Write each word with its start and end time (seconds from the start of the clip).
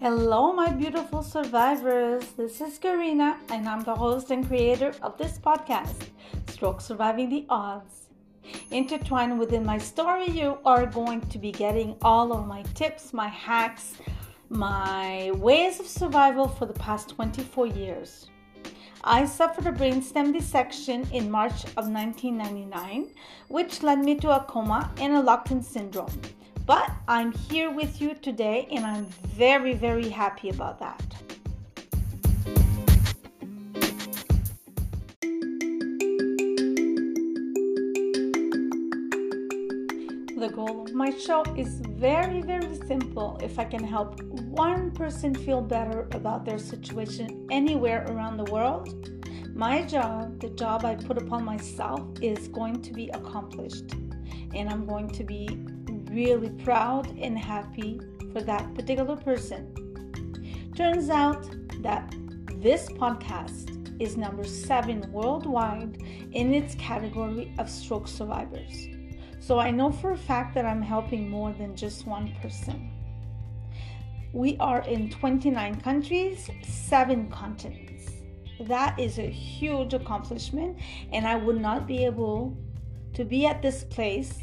Hello, 0.00 0.52
my 0.52 0.70
beautiful 0.70 1.24
survivors. 1.24 2.24
This 2.36 2.60
is 2.60 2.78
Karina, 2.78 3.36
and 3.48 3.68
I'm 3.68 3.82
the 3.82 3.96
host 3.96 4.30
and 4.30 4.46
creator 4.46 4.94
of 5.02 5.18
this 5.18 5.40
podcast, 5.40 6.06
Stroke 6.46 6.80
Surviving 6.80 7.28
the 7.28 7.44
Odds. 7.48 8.06
Intertwined 8.70 9.40
within 9.40 9.66
my 9.66 9.76
story, 9.76 10.30
you 10.30 10.58
are 10.64 10.86
going 10.86 11.20
to 11.22 11.38
be 11.40 11.50
getting 11.50 11.96
all 12.00 12.32
of 12.32 12.46
my 12.46 12.62
tips, 12.74 13.12
my 13.12 13.26
hacks, 13.26 13.94
my 14.50 15.32
ways 15.34 15.80
of 15.80 15.86
survival 15.88 16.46
for 16.46 16.66
the 16.66 16.74
past 16.74 17.08
24 17.08 17.66
years. 17.66 18.30
I 19.02 19.24
suffered 19.24 19.66
a 19.66 19.72
brainstem 19.72 20.32
dissection 20.32 21.08
in 21.12 21.28
March 21.28 21.64
of 21.76 21.88
1999, 21.90 23.08
which 23.48 23.82
led 23.82 23.98
me 23.98 24.14
to 24.20 24.30
a 24.30 24.44
coma 24.44 24.92
and 24.98 25.14
a 25.14 25.20
locked 25.20 25.50
in 25.50 25.60
syndrome. 25.60 26.12
But 26.68 26.90
I'm 27.08 27.32
here 27.32 27.70
with 27.70 27.98
you 27.98 28.12
today 28.12 28.68
and 28.70 28.84
I'm 28.84 29.06
very, 29.24 29.72
very 29.72 30.10
happy 30.10 30.50
about 30.50 30.78
that. 30.80 31.02
The 40.36 40.50
goal 40.54 40.82
of 40.82 40.92
my 40.92 41.08
show 41.08 41.42
is 41.56 41.80
very, 41.88 42.42
very 42.42 42.76
simple. 42.86 43.40
If 43.42 43.58
I 43.58 43.64
can 43.64 43.82
help 43.82 44.22
one 44.22 44.90
person 44.90 45.34
feel 45.34 45.62
better 45.62 46.06
about 46.12 46.44
their 46.44 46.58
situation 46.58 47.46
anywhere 47.50 48.04
around 48.10 48.36
the 48.36 48.52
world, 48.52 49.10
my 49.54 49.84
job, 49.84 50.38
the 50.38 50.50
job 50.50 50.84
I 50.84 50.96
put 50.96 51.16
upon 51.16 51.46
myself, 51.46 52.02
is 52.20 52.46
going 52.48 52.82
to 52.82 52.92
be 52.92 53.08
accomplished. 53.14 53.94
And 54.54 54.68
I'm 54.68 54.84
going 54.84 55.08
to 55.08 55.24
be 55.24 55.48
really 56.10 56.50
proud 56.50 57.06
and 57.18 57.38
happy 57.38 58.00
for 58.32 58.40
that 58.42 58.74
particular 58.74 59.16
person. 59.16 59.72
Turns 60.74 61.10
out 61.10 61.48
that 61.82 62.14
this 62.56 62.88
podcast 62.88 63.78
is 64.00 64.16
number 64.16 64.44
seven 64.44 65.10
worldwide 65.12 66.02
in 66.32 66.54
its 66.54 66.74
category 66.76 67.52
of 67.58 67.68
stroke 67.68 68.08
survivors. 68.08 68.88
So 69.40 69.58
I 69.58 69.70
know 69.70 69.90
for 69.90 70.12
a 70.12 70.16
fact 70.16 70.54
that 70.54 70.64
I'm 70.64 70.82
helping 70.82 71.28
more 71.28 71.52
than 71.52 71.74
just 71.74 72.06
one 72.06 72.32
person. 72.42 72.90
We 74.32 74.56
are 74.58 74.82
in 74.82 75.08
29 75.10 75.80
countries, 75.80 76.50
seven 76.62 77.30
continents. 77.30 78.10
That 78.60 78.98
is 78.98 79.18
a 79.18 79.30
huge 79.30 79.94
accomplishment, 79.94 80.78
and 81.12 81.26
I 81.26 81.36
would 81.36 81.60
not 81.60 81.86
be 81.86 82.04
able 82.04 82.56
to 83.14 83.24
be 83.24 83.46
at 83.46 83.62
this 83.62 83.84
place 83.84 84.42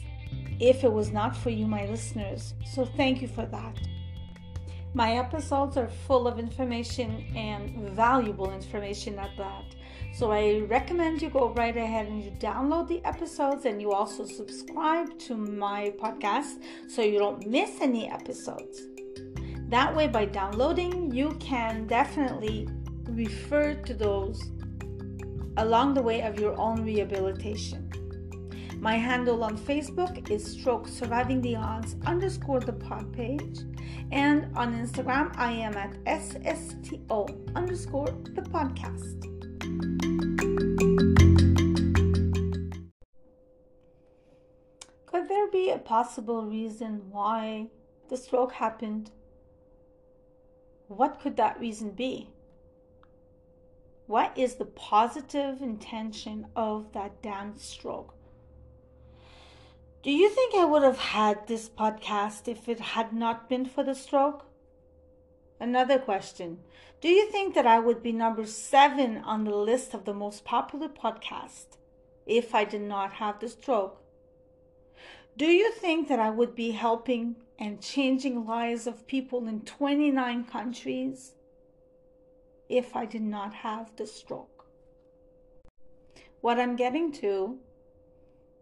if 0.59 0.83
it 0.83 0.91
was 0.91 1.11
not 1.11 1.35
for 1.35 1.49
you, 1.49 1.67
my 1.67 1.85
listeners. 1.85 2.53
So 2.65 2.85
thank 2.85 3.21
you 3.21 3.27
for 3.27 3.45
that. 3.45 3.77
My 4.93 5.17
episodes 5.17 5.75
are 5.75 5.89
full 5.89 6.25
of 6.25 6.39
information 6.39 7.25
and 7.35 7.89
valuable 7.89 8.53
information 8.53 9.19
at 9.19 9.35
that. 9.37 9.65
So 10.13 10.31
I 10.31 10.59
recommend 10.69 11.21
you 11.21 11.29
go 11.29 11.49
right 11.49 11.75
ahead 11.75 12.07
and 12.07 12.23
you 12.23 12.31
download 12.31 12.87
the 12.87 13.03
episodes 13.03 13.65
and 13.65 13.81
you 13.81 13.91
also 13.91 14.25
subscribe 14.25 15.19
to 15.19 15.35
my 15.35 15.93
podcast 16.01 16.63
so 16.87 17.01
you 17.01 17.19
don't 17.19 17.45
miss 17.45 17.81
any 17.81 18.09
episodes. 18.09 18.83
That 19.67 19.93
way, 19.93 20.07
by 20.07 20.25
downloading, 20.25 21.11
you 21.11 21.31
can 21.41 21.87
definitely 21.87 22.69
refer 23.09 23.73
to 23.73 23.93
those 23.93 24.41
along 25.57 25.95
the 25.95 26.01
way 26.01 26.21
of 26.21 26.39
your 26.39 26.57
own 26.57 26.85
rehabilitation. 26.85 27.91
My 28.85 28.97
handle 28.97 29.43
on 29.43 29.57
Facebook 29.57 30.29
is 30.29 30.45
stroke 30.45 30.87
surviving 30.87 31.41
the 31.41 31.55
odds 31.55 31.95
underscore 32.05 32.59
the 32.59 32.73
pod 32.73 33.11
page. 33.11 33.61
And 34.11 34.55
on 34.55 34.75
Instagram, 34.75 35.33
I 35.37 35.53
am 35.53 35.73
at 35.73 35.95
SSTO 36.03 37.55
underscore 37.55 38.13
the 38.35 38.43
podcast. 38.43 39.23
Could 45.07 45.29
there 45.29 45.47
be 45.47 45.71
a 45.71 45.79
possible 45.79 46.45
reason 46.45 47.09
why 47.09 47.69
the 48.09 48.17
stroke 48.17 48.51
happened? 48.51 49.09
What 50.89 51.19
could 51.19 51.37
that 51.37 51.59
reason 51.59 51.89
be? 51.89 52.29
What 54.05 54.37
is 54.37 54.53
the 54.53 54.65
positive 54.65 55.63
intention 55.63 56.45
of 56.55 56.93
that 56.93 57.23
damn 57.23 57.57
stroke? 57.57 58.14
Do 60.05 60.11
you 60.11 60.29
think 60.29 60.53
I 60.53 60.65
would 60.65 60.83
have 60.83 60.99
had 60.99 61.47
this 61.47 61.67
podcast 61.67 62.47
if 62.47 62.69
it 62.69 62.79
had 62.79 63.11
not 63.11 63.49
been 63.49 63.65
for 63.65 63.83
the 63.83 63.95
stroke? 63.95 64.45
Another 65.59 65.97
question. 65.97 66.59
Do 67.01 67.09
you 67.09 67.31
think 67.31 67.55
that 67.55 67.65
I 67.65 67.79
would 67.79 68.03
be 68.03 68.11
number 68.11 68.45
seven 68.45 69.17
on 69.17 69.45
the 69.45 69.55
list 69.55 69.95
of 69.95 70.05
the 70.05 70.13
most 70.13 70.45
popular 70.45 70.89
podcast 70.89 71.77
if 72.27 72.53
I 72.53 72.65
did 72.65 72.83
not 72.83 73.13
have 73.13 73.39
the 73.39 73.49
stroke? 73.49 73.99
Do 75.37 75.47
you 75.47 75.71
think 75.71 76.07
that 76.09 76.19
I 76.19 76.29
would 76.29 76.53
be 76.53 76.69
helping 76.69 77.37
and 77.57 77.81
changing 77.81 78.45
lives 78.45 78.85
of 78.85 79.07
people 79.07 79.47
in 79.47 79.61
29 79.61 80.43
countries 80.43 81.31
if 82.69 82.95
I 82.95 83.07
did 83.07 83.23
not 83.23 83.55
have 83.55 83.95
the 83.95 84.05
stroke? 84.05 84.67
What 86.41 86.59
I'm 86.59 86.75
getting 86.75 87.11
to 87.13 87.57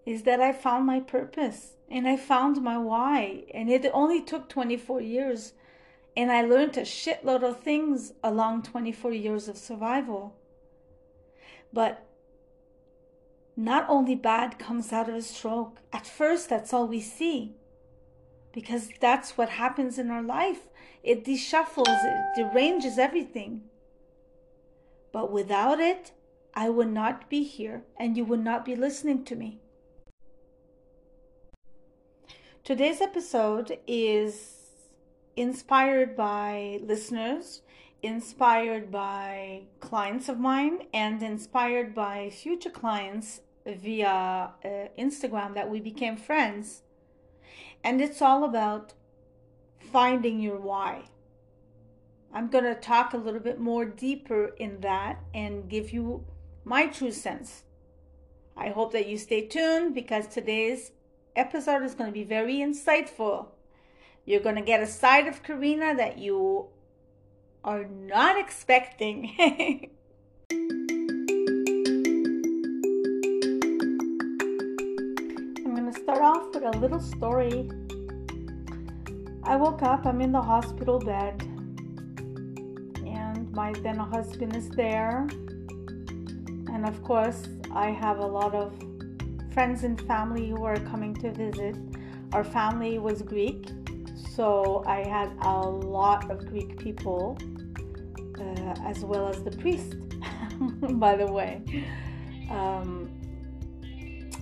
is 0.05 0.23
that 0.23 0.41
I 0.41 0.51
found 0.51 0.85
my 0.85 0.99
purpose 0.99 1.73
and 1.89 2.07
I 2.07 2.17
found 2.17 2.61
my 2.61 2.77
why. 2.77 3.43
And 3.53 3.69
it 3.69 3.89
only 3.93 4.21
took 4.21 4.49
24 4.49 5.01
years. 5.01 5.53
And 6.15 6.31
I 6.31 6.41
learned 6.41 6.77
a 6.77 6.81
shitload 6.81 7.43
of 7.43 7.61
things 7.61 8.13
along 8.23 8.63
24 8.63 9.13
years 9.13 9.47
of 9.47 9.57
survival. 9.57 10.35
But 11.71 12.05
not 13.55 13.85
only 13.87 14.15
bad 14.15 14.59
comes 14.59 14.91
out 14.91 15.09
of 15.09 15.15
a 15.15 15.21
stroke. 15.21 15.79
At 15.91 16.07
first, 16.07 16.49
that's 16.49 16.73
all 16.73 16.87
we 16.87 17.01
see. 17.01 17.55
Because 18.51 18.89
that's 18.99 19.37
what 19.37 19.49
happens 19.49 19.97
in 19.97 20.11
our 20.11 20.21
life. 20.21 20.69
It 21.03 21.23
deshuffles, 21.23 21.87
it 21.89 22.35
deranges 22.35 22.97
everything. 22.97 23.63
But 25.11 25.31
without 25.31 25.79
it, 25.79 26.11
I 26.53 26.69
would 26.69 26.91
not 26.91 27.29
be 27.29 27.43
here 27.43 27.83
and 27.97 28.15
you 28.15 28.25
would 28.25 28.43
not 28.43 28.63
be 28.63 28.75
listening 28.75 29.25
to 29.25 29.35
me. 29.35 29.62
Today's 32.63 33.01
episode 33.01 33.77
is 33.87 34.55
inspired 35.35 36.15
by 36.15 36.79
listeners, 36.81 37.61
inspired 38.01 38.89
by 38.89 39.63
clients 39.81 40.29
of 40.29 40.39
mine, 40.39 40.83
and 40.93 41.21
inspired 41.21 41.93
by 41.93 42.29
future 42.29 42.69
clients 42.69 43.41
via 43.65 44.53
uh, 44.63 44.69
Instagram 44.97 45.53
that 45.55 45.69
we 45.69 45.81
became 45.81 46.15
friends. 46.15 46.83
And 47.83 47.99
it's 47.99 48.21
all 48.21 48.45
about 48.45 48.93
finding 49.91 50.39
your 50.39 50.57
why. 50.57 51.09
I'm 52.33 52.47
going 52.47 52.63
to 52.63 52.75
talk 52.75 53.13
a 53.13 53.17
little 53.17 53.41
bit 53.41 53.59
more 53.59 53.83
deeper 53.83 54.55
in 54.55 54.79
that 54.79 55.19
and 55.33 55.67
give 55.67 55.91
you 55.91 56.23
my 56.63 56.87
true 56.87 57.11
sense. 57.11 57.63
I 58.55 58.69
hope 58.69 58.93
that 58.93 59.09
you 59.09 59.17
stay 59.17 59.47
tuned 59.47 59.93
because 59.93 60.27
today's 60.27 60.93
episode 61.35 61.83
is 61.83 61.95
going 61.95 62.09
to 62.09 62.13
be 62.13 62.23
very 62.23 62.57
insightful. 62.57 63.47
You're 64.25 64.41
going 64.41 64.55
to 64.55 64.61
get 64.61 64.81
a 64.81 64.87
side 64.87 65.27
of 65.27 65.43
Karina 65.43 65.95
that 65.95 66.17
you 66.17 66.67
are 67.63 67.85
not 67.85 68.39
expecting. 68.39 69.31
I'm 75.65 75.75
going 75.75 75.91
to 75.91 75.99
start 75.99 76.21
off 76.21 76.53
with 76.53 76.63
a 76.63 76.77
little 76.77 76.99
story. 76.99 77.69
I 79.43 79.55
woke 79.57 79.81
up, 79.81 80.05
I'm 80.05 80.21
in 80.21 80.31
the 80.31 80.41
hospital 80.41 80.99
bed, 80.99 81.41
and 83.05 83.51
my 83.51 83.73
then 83.81 83.97
husband 83.97 84.55
is 84.55 84.69
there. 84.69 85.27
And 86.71 86.85
of 86.85 87.03
course, 87.03 87.47
I 87.73 87.89
have 87.89 88.19
a 88.19 88.25
lot 88.25 88.55
of 88.55 88.73
friends 89.53 89.83
and 89.83 90.01
family 90.01 90.49
who 90.49 90.59
were 90.59 90.77
coming 90.77 91.13
to 91.13 91.31
visit. 91.31 91.77
Our 92.33 92.43
family 92.43 92.97
was 92.97 93.21
Greek, 93.21 93.69
so 94.35 94.83
I 94.87 95.07
had 95.07 95.31
a 95.41 95.59
lot 95.59 96.31
of 96.31 96.47
Greek 96.47 96.79
people, 96.79 97.37
uh, 98.39 98.75
as 98.83 99.05
well 99.05 99.27
as 99.27 99.43
the 99.43 99.51
priest, 99.51 99.95
by 100.97 101.15
the 101.15 101.31
way. 101.31 101.61
Um, 102.49 103.11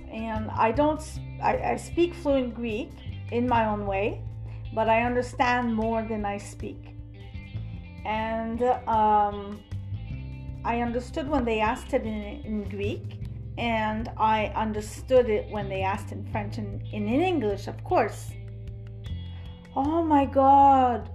and 0.09 0.49
I 0.51 0.71
don't, 0.71 1.01
I, 1.43 1.57
I 1.57 1.75
speak 1.75 2.13
fluent 2.13 2.55
Greek 2.55 2.91
in 3.31 3.47
my 3.47 3.65
own 3.65 3.85
way, 3.85 4.21
but 4.73 4.87
I 4.87 5.03
understand 5.03 5.75
more 5.75 6.03
than 6.03 6.25
I 6.25 6.37
speak. 6.37 6.95
And 8.05 8.63
um, 8.87 9.59
I 10.63 10.79
understood 10.79 11.27
when 11.27 11.43
they 11.43 11.59
asked 11.59 11.93
it 11.93 12.03
in, 12.03 12.41
in 12.45 12.69
Greek, 12.69 13.21
and 13.57 14.09
I 14.17 14.47
understood 14.55 15.29
it 15.29 15.49
when 15.49 15.69
they 15.69 15.81
asked 15.81 16.11
in 16.11 16.23
French 16.31 16.57
and 16.57 16.81
in 16.93 17.07
English, 17.07 17.67
of 17.67 17.83
course. 17.83 18.31
Oh 19.75 20.03
my 20.03 20.25
God, 20.25 21.09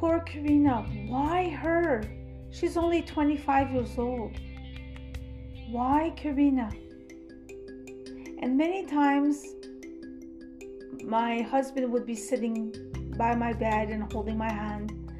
Poor 0.00 0.20
Karina, 0.20 0.86
why 1.08 1.50
her? 1.50 2.02
She's 2.50 2.78
only 2.78 3.02
25 3.02 3.70
years 3.70 3.98
old. 3.98 4.34
Why 5.70 6.14
Karina? 6.16 6.70
And 8.40 8.56
many 8.56 8.86
times 8.86 9.44
my 11.04 11.42
husband 11.42 11.92
would 11.92 12.06
be 12.06 12.14
sitting 12.14 12.72
by 13.18 13.34
my 13.34 13.52
bed 13.52 13.90
and 13.90 14.10
holding 14.10 14.38
my 14.38 14.50
hand, 14.50 15.12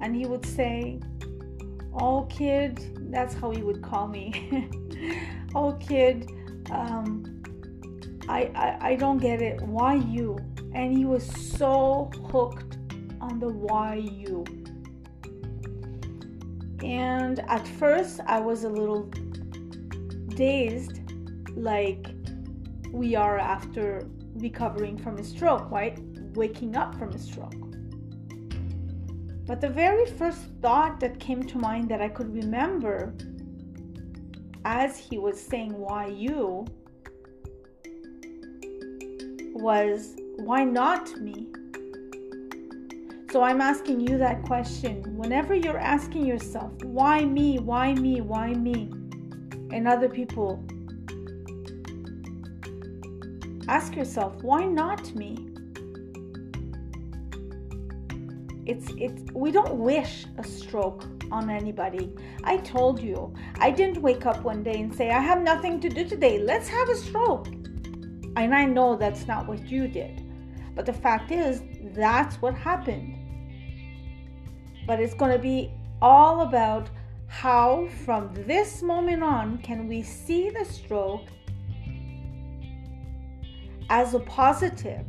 and 0.00 0.14
he 0.14 0.24
would 0.24 0.46
say, 0.46 1.00
Oh, 1.92 2.28
kid, 2.30 3.10
that's 3.10 3.34
how 3.34 3.50
he 3.50 3.62
would 3.64 3.82
call 3.82 4.06
me. 4.06 4.70
oh, 5.54 5.72
kid, 5.74 6.30
um, 6.70 7.42
I, 8.28 8.50
I, 8.54 8.78
I 8.90 8.96
don't 8.96 9.18
get 9.18 9.40
it. 9.40 9.60
Why 9.62 9.94
you? 9.94 10.38
And 10.74 10.96
he 10.96 11.04
was 11.04 11.24
so 11.24 12.10
hooked 12.30 12.76
on 13.20 13.38
the 13.40 13.48
why 13.48 13.94
you. 13.94 14.44
And 16.82 17.40
at 17.48 17.66
first, 17.66 18.20
I 18.26 18.38
was 18.40 18.64
a 18.64 18.68
little 18.68 19.04
dazed, 20.28 21.00
like 21.56 22.06
we 22.92 23.16
are 23.16 23.38
after 23.38 24.08
recovering 24.34 24.96
from 24.96 25.18
a 25.18 25.24
stroke, 25.24 25.70
right? 25.70 25.98
Waking 26.34 26.76
up 26.76 26.94
from 26.98 27.10
a 27.10 27.18
stroke. 27.18 27.54
But 29.46 29.60
the 29.60 29.68
very 29.68 30.06
first 30.06 30.40
thought 30.60 31.00
that 31.00 31.18
came 31.18 31.42
to 31.44 31.58
mind 31.58 31.88
that 31.88 32.00
I 32.00 32.08
could 32.08 32.32
remember 32.32 33.14
as 34.64 34.98
he 34.98 35.18
was 35.18 35.40
saying, 35.40 35.72
Why 35.72 36.06
you? 36.06 36.66
was, 39.54 40.16
Why 40.36 40.64
not 40.64 41.20
me? 41.20 41.48
So 43.30 43.42
I'm 43.42 43.60
asking 43.60 44.00
you 44.00 44.16
that 44.18 44.42
question. 44.44 45.02
Whenever 45.16 45.54
you're 45.54 45.78
asking 45.78 46.24
yourself, 46.24 46.72
why 46.82 47.24
me, 47.26 47.58
why 47.58 47.92
me, 47.92 48.22
why 48.22 48.54
me, 48.54 48.90
and 49.70 49.86
other 49.86 50.08
people, 50.08 50.64
ask 53.68 53.94
yourself, 53.94 54.42
why 54.42 54.64
not 54.64 55.14
me? 55.14 55.36
It's 58.64 58.90
it's 58.98 59.22
we 59.32 59.50
don't 59.50 59.76
wish 59.76 60.26
a 60.38 60.44
stroke 60.44 61.04
on 61.30 61.50
anybody. 61.50 62.12
I 62.44 62.58
told 62.58 63.00
you, 63.00 63.34
I 63.58 63.70
didn't 63.70 64.02
wake 64.02 64.26
up 64.26 64.42
one 64.42 64.62
day 64.62 64.80
and 64.80 64.94
say, 64.94 65.10
I 65.10 65.20
have 65.20 65.42
nothing 65.42 65.80
to 65.80 65.88
do 65.88 66.08
today. 66.08 66.38
Let's 66.38 66.68
have 66.68 66.88
a 66.88 66.96
stroke. 66.96 67.48
And 68.36 68.54
I 68.54 68.64
know 68.64 68.96
that's 68.96 69.26
not 69.26 69.46
what 69.46 69.66
you 69.68 69.88
did. 69.88 70.22
But 70.74 70.86
the 70.86 70.92
fact 70.92 71.30
is, 71.32 71.62
that's 71.94 72.36
what 72.36 72.54
happened 72.54 73.18
but 74.88 74.98
it's 74.98 75.12
going 75.12 75.30
to 75.30 75.38
be 75.38 75.70
all 76.00 76.40
about 76.40 76.88
how 77.26 77.86
from 78.06 78.32
this 78.46 78.82
moment 78.82 79.22
on 79.22 79.58
can 79.58 79.86
we 79.86 80.02
see 80.02 80.48
the 80.48 80.64
stroke 80.64 81.26
as 83.90 84.14
a 84.14 84.20
positive 84.20 85.04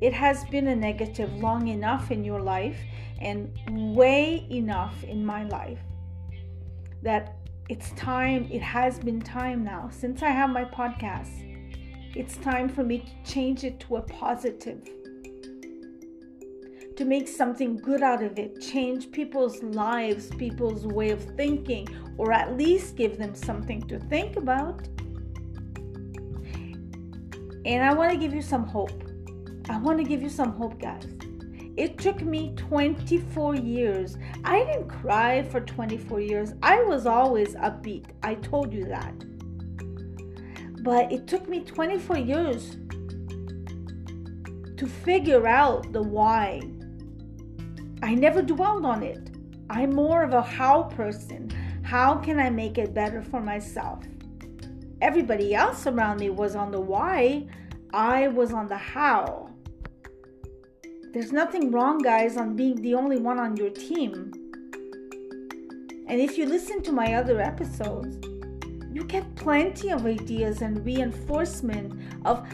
it 0.00 0.12
has 0.12 0.44
been 0.46 0.68
a 0.68 0.76
negative 0.76 1.32
long 1.36 1.68
enough 1.68 2.10
in 2.10 2.24
your 2.24 2.40
life 2.40 2.78
and 3.20 3.52
way 3.94 4.46
enough 4.50 5.02
in 5.04 5.24
my 5.24 5.44
life 5.44 5.80
that 7.02 7.36
it's 7.68 7.90
time 7.92 8.48
it 8.50 8.62
has 8.62 8.98
been 8.98 9.20
time 9.20 9.64
now 9.64 9.88
since 9.92 10.22
i 10.22 10.30
have 10.30 10.50
my 10.50 10.64
podcast 10.64 11.44
it's 12.14 12.36
time 12.38 12.68
for 12.68 12.82
me 12.82 12.98
to 12.98 13.32
change 13.32 13.64
it 13.64 13.78
to 13.80 13.96
a 13.96 14.02
positive 14.02 14.80
to 16.98 17.04
make 17.04 17.28
something 17.28 17.76
good 17.76 18.02
out 18.02 18.24
of 18.24 18.40
it, 18.40 18.60
change 18.60 19.12
people's 19.12 19.62
lives, 19.62 20.30
people's 20.34 20.84
way 20.84 21.10
of 21.10 21.22
thinking, 21.36 21.86
or 22.16 22.32
at 22.32 22.56
least 22.56 22.96
give 22.96 23.18
them 23.18 23.36
something 23.36 23.80
to 23.82 24.00
think 24.00 24.34
about. 24.34 24.88
And 27.64 27.84
I 27.84 27.94
want 27.94 28.10
to 28.10 28.18
give 28.18 28.34
you 28.34 28.42
some 28.42 28.64
hope. 28.64 29.07
I 29.68 29.78
want 29.78 29.98
to 29.98 30.04
give 30.04 30.22
you 30.22 30.28
some 30.28 30.52
hope, 30.52 30.80
guys. 30.80 31.06
It 31.76 31.98
took 31.98 32.22
me 32.22 32.54
24 32.56 33.54
years. 33.54 34.16
I 34.44 34.64
didn't 34.64 34.88
cry 34.88 35.42
for 35.44 35.60
24 35.60 36.20
years. 36.20 36.52
I 36.62 36.82
was 36.82 37.06
always 37.06 37.54
upbeat. 37.54 38.06
I 38.22 38.34
told 38.34 38.72
you 38.72 38.84
that. 38.86 39.14
But 40.82 41.12
it 41.12 41.26
took 41.28 41.48
me 41.48 41.60
24 41.60 42.18
years 42.18 42.76
to 44.76 44.86
figure 44.86 45.46
out 45.46 45.92
the 45.92 46.02
why 46.02 46.60
I 48.02 48.14
never 48.14 48.42
dwelled 48.42 48.84
on 48.84 49.02
it. 49.02 49.30
I'm 49.70 49.94
more 49.94 50.22
of 50.22 50.32
a 50.32 50.42
how 50.42 50.84
person. 50.84 51.50
How 51.82 52.16
can 52.16 52.38
I 52.38 52.48
make 52.48 52.78
it 52.78 52.94
better 52.94 53.22
for 53.22 53.40
myself? 53.40 54.04
Everybody 55.00 55.54
else 55.54 55.86
around 55.86 56.20
me 56.20 56.30
was 56.30 56.56
on 56.56 56.70
the 56.70 56.80
why, 56.80 57.46
I 57.92 58.28
was 58.28 58.52
on 58.52 58.68
the 58.68 58.76
how. 58.76 59.50
There's 61.12 61.32
nothing 61.32 61.70
wrong, 61.70 61.98
guys, 61.98 62.36
on 62.36 62.54
being 62.54 62.82
the 62.82 62.94
only 62.94 63.18
one 63.18 63.38
on 63.38 63.56
your 63.56 63.70
team. 63.70 64.32
And 66.06 66.20
if 66.20 66.36
you 66.36 66.46
listen 66.46 66.82
to 66.82 66.92
my 66.92 67.14
other 67.14 67.40
episodes, 67.40 68.18
you 68.92 69.04
get 69.04 69.34
plenty 69.36 69.90
of 69.90 70.04
ideas 70.04 70.60
and 70.62 70.84
reinforcement 70.84 71.98
of 72.24 72.46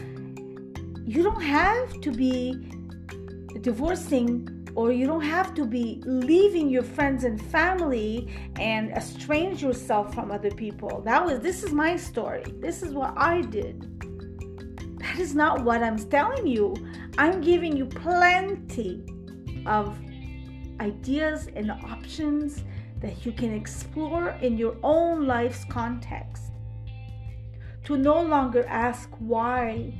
you 1.05 1.21
don't 1.21 1.41
have 1.41 2.01
to 2.01 2.11
be 2.11 2.69
divorcing 3.61 4.67
or 4.75 4.91
you 4.91 5.07
don't 5.07 5.21
have 5.21 5.53
to 5.55 5.65
be 5.65 6.01
leaving 6.05 6.69
your 6.69 6.83
friends 6.83 7.23
and 7.23 7.41
family 7.41 8.29
and 8.59 8.91
estrange 8.91 9.61
yourself 9.61 10.13
from 10.13 10.31
other 10.31 10.51
people. 10.51 11.01
That 11.01 11.25
was 11.25 11.39
this 11.39 11.63
is 11.63 11.71
my 11.71 11.95
story. 11.95 12.43
This 12.59 12.83
is 12.83 12.93
what 12.93 13.13
I 13.17 13.41
did. 13.41 13.91
That 15.15 15.21
is 15.21 15.33
not 15.33 15.63
what 15.63 15.81
I'm 15.81 15.97
telling 15.97 16.45
you. 16.45 16.75
I'm 17.17 17.39
giving 17.39 17.77
you 17.77 17.85
plenty 17.85 19.01
of 19.65 19.97
ideas 20.81 21.47
and 21.55 21.71
options 21.71 22.65
that 22.99 23.25
you 23.25 23.31
can 23.31 23.53
explore 23.53 24.31
in 24.41 24.57
your 24.57 24.75
own 24.83 25.25
life's 25.25 25.63
context. 25.69 26.43
To 27.85 27.95
no 27.95 28.21
longer 28.21 28.65
ask 28.67 29.09
why, 29.19 29.93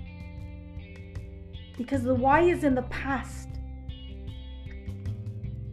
because 1.78 2.04
the 2.04 2.14
why 2.14 2.42
is 2.42 2.66
in 2.66 2.76
the 2.76 2.88
past 3.04 3.48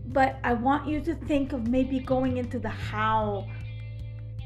but 0.07 0.39
I 0.45 0.53
want 0.53 0.87
you 0.87 1.01
to 1.01 1.17
think 1.17 1.53
of 1.53 1.67
maybe 1.67 1.99
going 1.99 2.37
into 2.37 2.61
the 2.61 2.69
how. 2.69 3.49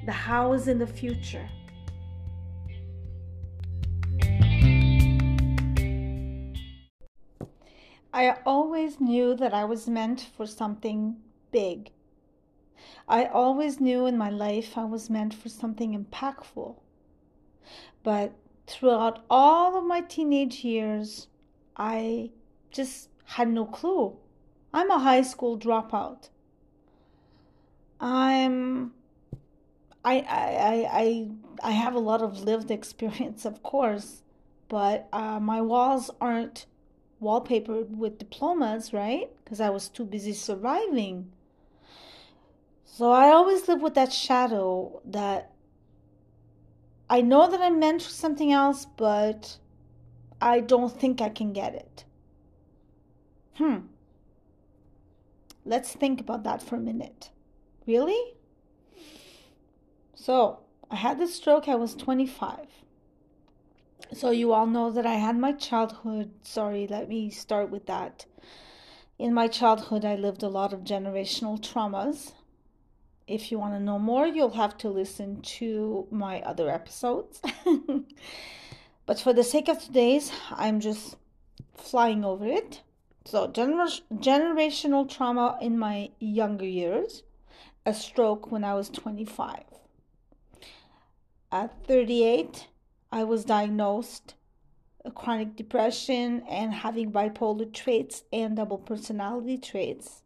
The 0.06 0.12
how 0.12 0.54
is 0.54 0.68
in 0.68 0.78
the 0.78 0.86
future. 0.86 1.46
I 8.16 8.38
always 8.46 8.98
knew 8.98 9.34
that 9.34 9.52
I 9.52 9.66
was 9.66 9.86
meant 9.86 10.22
for 10.34 10.46
something 10.46 11.16
big. 11.52 11.90
I 13.06 13.26
always 13.26 13.78
knew 13.78 14.06
in 14.06 14.16
my 14.16 14.30
life 14.30 14.78
I 14.78 14.84
was 14.84 15.10
meant 15.10 15.34
for 15.34 15.50
something 15.50 15.92
impactful. 15.92 16.76
But 18.02 18.32
throughout 18.66 19.22
all 19.28 19.76
of 19.76 19.84
my 19.84 20.00
teenage 20.00 20.64
years, 20.64 21.28
I 21.76 22.30
just 22.70 23.10
had 23.36 23.48
no 23.50 23.66
clue 23.66 24.16
I'm 24.72 24.90
a 24.90 24.98
high 24.98 25.22
school 25.22 25.58
dropout. 25.58 26.30
I'm 28.00 28.94
I 30.02 30.14
I 30.20 30.88
I 31.02 31.28
I 31.62 31.70
have 31.72 31.94
a 31.94 31.98
lot 32.10 32.22
of 32.22 32.44
lived 32.44 32.70
experience, 32.78 33.44
of 33.44 33.62
course, 33.62 34.22
but 34.68 35.06
uh, 35.12 35.38
my 35.38 35.60
walls 35.60 36.10
aren't 36.18 36.64
wallpapered 37.20 37.90
with 37.90 38.18
diplomas, 38.18 38.92
right? 38.92 39.30
Because 39.42 39.60
I 39.60 39.70
was 39.70 39.88
too 39.88 40.04
busy 40.04 40.32
surviving. 40.32 41.32
So 42.84 43.10
I 43.10 43.30
always 43.30 43.68
live 43.68 43.82
with 43.82 43.94
that 43.94 44.12
shadow 44.12 45.00
that 45.04 45.52
I 47.08 47.20
know 47.20 47.50
that 47.50 47.60
I'm 47.60 47.78
meant 47.78 48.02
for 48.02 48.10
something 48.10 48.52
else, 48.52 48.86
but 48.96 49.58
I 50.40 50.60
don't 50.60 50.92
think 50.92 51.20
I 51.20 51.28
can 51.28 51.52
get 51.52 51.74
it. 51.74 52.04
Hmm. 53.54 53.78
Let's 55.64 55.92
think 55.92 56.20
about 56.20 56.44
that 56.44 56.62
for 56.62 56.76
a 56.76 56.80
minute. 56.80 57.30
Really? 57.86 58.34
So, 60.14 60.60
I 60.90 60.96
had 60.96 61.18
the 61.18 61.26
stroke, 61.26 61.68
I 61.68 61.74
was 61.74 61.94
25. 61.94 62.66
So, 64.16 64.30
you 64.30 64.54
all 64.54 64.66
know 64.66 64.90
that 64.92 65.04
I 65.04 65.16
had 65.16 65.36
my 65.36 65.52
childhood. 65.52 66.30
Sorry, 66.40 66.86
let 66.86 67.06
me 67.06 67.28
start 67.28 67.68
with 67.68 67.84
that. 67.84 68.24
In 69.18 69.34
my 69.34 69.46
childhood, 69.46 70.06
I 70.06 70.14
lived 70.14 70.42
a 70.42 70.48
lot 70.48 70.72
of 70.72 70.84
generational 70.84 71.60
traumas. 71.60 72.32
If 73.26 73.52
you 73.52 73.58
want 73.58 73.74
to 73.74 73.78
know 73.78 73.98
more, 73.98 74.26
you'll 74.26 74.52
have 74.56 74.78
to 74.78 74.88
listen 74.88 75.42
to 75.58 76.06
my 76.10 76.40
other 76.40 76.70
episodes. 76.70 77.42
but 79.04 79.20
for 79.20 79.34
the 79.34 79.44
sake 79.44 79.68
of 79.68 79.84
today's, 79.84 80.32
I'm 80.50 80.80
just 80.80 81.16
flying 81.74 82.24
over 82.24 82.46
it 82.46 82.80
So, 83.26 83.48
gener- 83.48 84.00
generational 84.14 85.06
trauma 85.06 85.58
in 85.60 85.78
my 85.78 86.08
younger 86.20 86.64
years, 86.64 87.22
a 87.84 87.92
stroke 87.92 88.50
when 88.50 88.64
I 88.64 88.72
was 88.72 88.88
25. 88.88 89.64
At 91.52 91.86
38, 91.86 92.68
I 93.10 93.24
was 93.24 93.44
diagnosed 93.44 94.34
chronic 95.14 95.56
depression 95.56 96.42
and 96.48 96.72
having 96.72 97.12
bipolar 97.12 97.72
traits 97.72 98.24
and 98.32 98.56
double 98.56 98.78
personality 98.78 99.58
traits. 99.58 100.22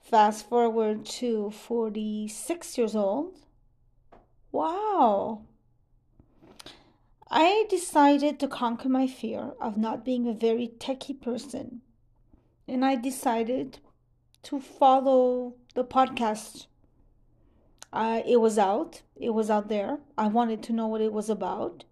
Fast 0.00 0.48
forward 0.48 1.04
to 1.04 1.50
46 1.50 2.78
years 2.78 2.96
old. 2.96 3.34
Wow. 4.50 5.42
I 7.30 7.66
decided 7.68 8.40
to 8.40 8.48
conquer 8.48 8.88
my 8.88 9.06
fear 9.06 9.52
of 9.60 9.76
not 9.76 10.04
being 10.04 10.26
a 10.26 10.32
very 10.32 10.68
techie 10.78 11.20
person. 11.20 11.82
And 12.66 12.84
I 12.84 12.96
decided 12.96 13.78
to 14.44 14.60
follow 14.60 15.54
the 15.74 15.84
podcast. 15.84 16.66
Uh, 17.92 18.22
it 18.26 18.36
was 18.36 18.58
out, 18.58 19.02
it 19.16 19.30
was 19.30 19.50
out 19.50 19.68
there. 19.68 19.98
I 20.16 20.28
wanted 20.28 20.62
to 20.64 20.72
know 20.72 20.86
what 20.86 21.00
it 21.00 21.12
was 21.12 21.30
about 21.30 21.84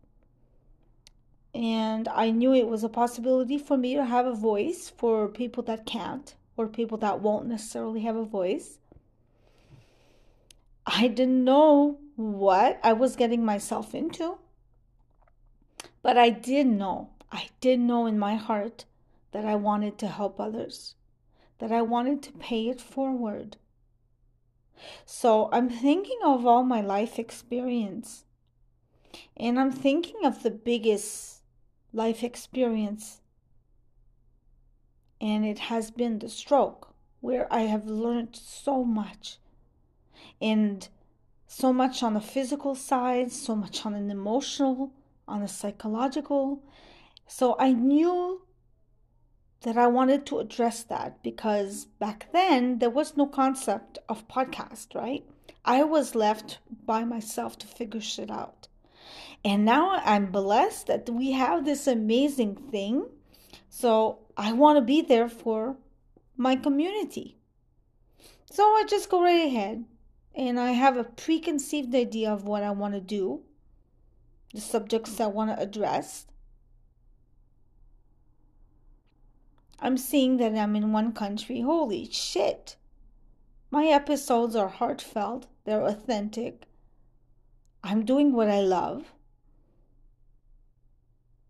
and 1.56 2.06
I 2.08 2.32
knew 2.32 2.52
it 2.52 2.68
was 2.68 2.84
a 2.84 2.88
possibility 2.90 3.56
for 3.56 3.78
me 3.78 3.94
to 3.94 4.04
have 4.04 4.26
a 4.26 4.34
voice 4.34 4.92
for 4.94 5.26
people 5.26 5.62
that 5.62 5.86
can't 5.86 6.34
or 6.54 6.68
people 6.68 6.98
that 6.98 7.20
won't 7.20 7.46
necessarily 7.46 8.02
have 8.02 8.14
a 8.16 8.26
voice. 8.26 8.78
I 10.86 11.08
didn't 11.08 11.44
know 11.44 11.98
what 12.14 12.78
I 12.84 12.92
was 12.92 13.16
getting 13.16 13.42
myself 13.42 13.94
into, 13.94 14.36
but 16.02 16.18
I 16.18 16.28
did 16.28 16.66
know, 16.66 17.08
I 17.32 17.48
did 17.62 17.80
know 17.80 18.04
in 18.04 18.18
my 18.18 18.34
heart 18.34 18.84
that 19.32 19.46
I 19.46 19.54
wanted 19.54 19.96
to 20.00 20.08
help 20.08 20.38
others, 20.38 20.94
that 21.58 21.72
I 21.72 21.80
wanted 21.80 22.22
to 22.24 22.32
pay 22.32 22.68
it 22.68 22.82
forward. 22.82 23.56
So 25.04 25.48
I'm 25.52 25.70
thinking 25.70 26.18
of 26.24 26.46
all 26.46 26.62
my 26.62 26.80
life 26.80 27.18
experience, 27.18 28.24
and 29.36 29.58
I'm 29.58 29.72
thinking 29.72 30.24
of 30.24 30.42
the 30.42 30.50
biggest 30.50 31.42
life 31.92 32.22
experience. 32.22 33.20
And 35.20 35.46
it 35.46 35.58
has 35.58 35.90
been 35.90 36.18
the 36.18 36.28
stroke 36.28 36.94
where 37.20 37.50
I 37.52 37.60
have 37.60 37.86
learned 37.86 38.36
so 38.36 38.84
much. 38.84 39.38
And 40.40 40.86
so 41.46 41.72
much 41.72 42.02
on 42.02 42.14
the 42.14 42.20
physical 42.20 42.74
side, 42.74 43.32
so 43.32 43.56
much 43.56 43.86
on 43.86 43.94
an 43.94 44.10
emotional, 44.10 44.92
on 45.26 45.42
a 45.42 45.48
psychological. 45.48 46.62
So 47.26 47.56
I 47.58 47.72
knew 47.72 48.42
that 49.66 49.76
I 49.76 49.88
wanted 49.88 50.24
to 50.26 50.38
address 50.38 50.84
that 50.84 51.24
because 51.24 51.86
back 51.98 52.28
then 52.32 52.78
there 52.78 52.88
was 52.88 53.16
no 53.16 53.26
concept 53.26 53.98
of 54.08 54.28
podcast, 54.28 54.94
right? 54.94 55.24
I 55.64 55.82
was 55.82 56.14
left 56.14 56.60
by 56.84 57.02
myself 57.02 57.58
to 57.58 57.66
figure 57.66 58.00
shit 58.00 58.30
out. 58.30 58.68
And 59.44 59.64
now 59.64 60.00
I'm 60.04 60.30
blessed 60.30 60.86
that 60.86 61.10
we 61.10 61.32
have 61.32 61.64
this 61.64 61.88
amazing 61.88 62.54
thing. 62.54 63.08
So 63.68 64.20
I 64.36 64.52
want 64.52 64.76
to 64.76 64.82
be 64.82 65.02
there 65.02 65.28
for 65.28 65.76
my 66.36 66.54
community. 66.54 67.36
So 68.48 68.62
I 68.62 68.84
just 68.86 69.10
go 69.10 69.20
right 69.20 69.46
ahead 69.46 69.84
and 70.32 70.60
I 70.60 70.70
have 70.70 70.96
a 70.96 71.02
preconceived 71.02 71.92
idea 71.92 72.30
of 72.30 72.44
what 72.44 72.62
I 72.62 72.70
want 72.70 72.94
to 72.94 73.00
do, 73.00 73.40
the 74.54 74.60
subjects 74.60 75.18
I 75.18 75.26
want 75.26 75.50
to 75.50 75.60
address. 75.60 76.26
I'm 79.78 79.96
seeing 79.96 80.38
that 80.38 80.56
I'm 80.56 80.74
in 80.76 80.92
one 80.92 81.12
country. 81.12 81.60
Holy 81.60 82.08
shit. 82.10 82.76
My 83.70 83.86
episodes 83.86 84.56
are 84.56 84.68
heartfelt, 84.68 85.46
they're 85.64 85.84
authentic. 85.84 86.66
I'm 87.82 88.04
doing 88.04 88.32
what 88.32 88.48
I 88.48 88.60
love. 88.60 89.12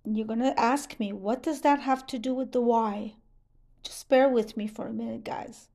You're 0.05 0.27
going 0.27 0.41
to 0.41 0.59
ask 0.59 0.99
me, 0.99 1.13
what 1.13 1.43
does 1.43 1.61
that 1.63 1.81
have 1.81 2.07
to 2.09 2.19
do 2.19 2.35
with 2.35 2.53
the 2.53 2.61
why? 2.61 3.15
Just 3.83 4.09
bear 4.09 4.29
with 4.29 4.57
me 4.57 4.67
for 4.67 4.87
a 4.87 4.93
minute, 4.93 5.25
guys. 5.25 5.69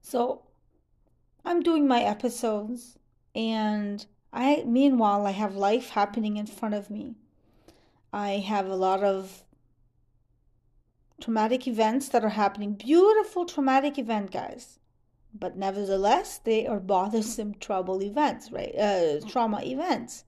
So, 0.00 0.42
I'm 1.44 1.62
doing 1.62 1.86
my 1.86 2.02
episodes, 2.02 2.98
and 3.34 4.04
I, 4.32 4.64
meanwhile, 4.66 5.26
I 5.26 5.32
have 5.32 5.56
life 5.56 5.90
happening 5.90 6.36
in 6.36 6.46
front 6.46 6.74
of 6.74 6.90
me. 6.90 7.16
I 8.12 8.32
have 8.32 8.66
a 8.66 8.76
lot 8.76 9.02
of 9.02 9.44
traumatic 11.20 11.66
events 11.66 12.08
that 12.08 12.24
are 12.24 12.30
happening. 12.30 12.74
Beautiful 12.74 13.44
traumatic 13.44 13.98
event, 13.98 14.30
guys. 14.30 14.78
But 15.34 15.56
nevertheless, 15.56 16.38
they 16.38 16.66
are 16.66 16.80
bothersome 16.80 17.54
trouble 17.60 18.02
events, 18.02 18.50
right? 18.50 18.74
Uh, 18.76 19.20
trauma 19.26 19.62
events. 19.62 20.24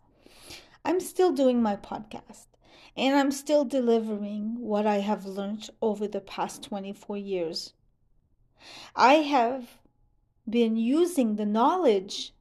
I'm 0.85 1.00
still 1.00 1.32
doing 1.32 1.62
my 1.62 1.76
podcast 1.76 2.47
and 2.97 3.16
I'm 3.16 3.30
still 3.30 3.64
delivering 3.64 4.56
what 4.59 4.87
I 4.87 4.97
have 4.97 5.25
learned 5.26 5.70
over 5.80 6.09
the 6.09 6.20
past 6.20 6.62
24 6.62 7.18
years. 7.18 7.75
I 8.94 9.14
have 9.14 9.78
been 10.49 10.76
using 10.76 11.37
the 11.37 11.47
knowledge 11.47 12.35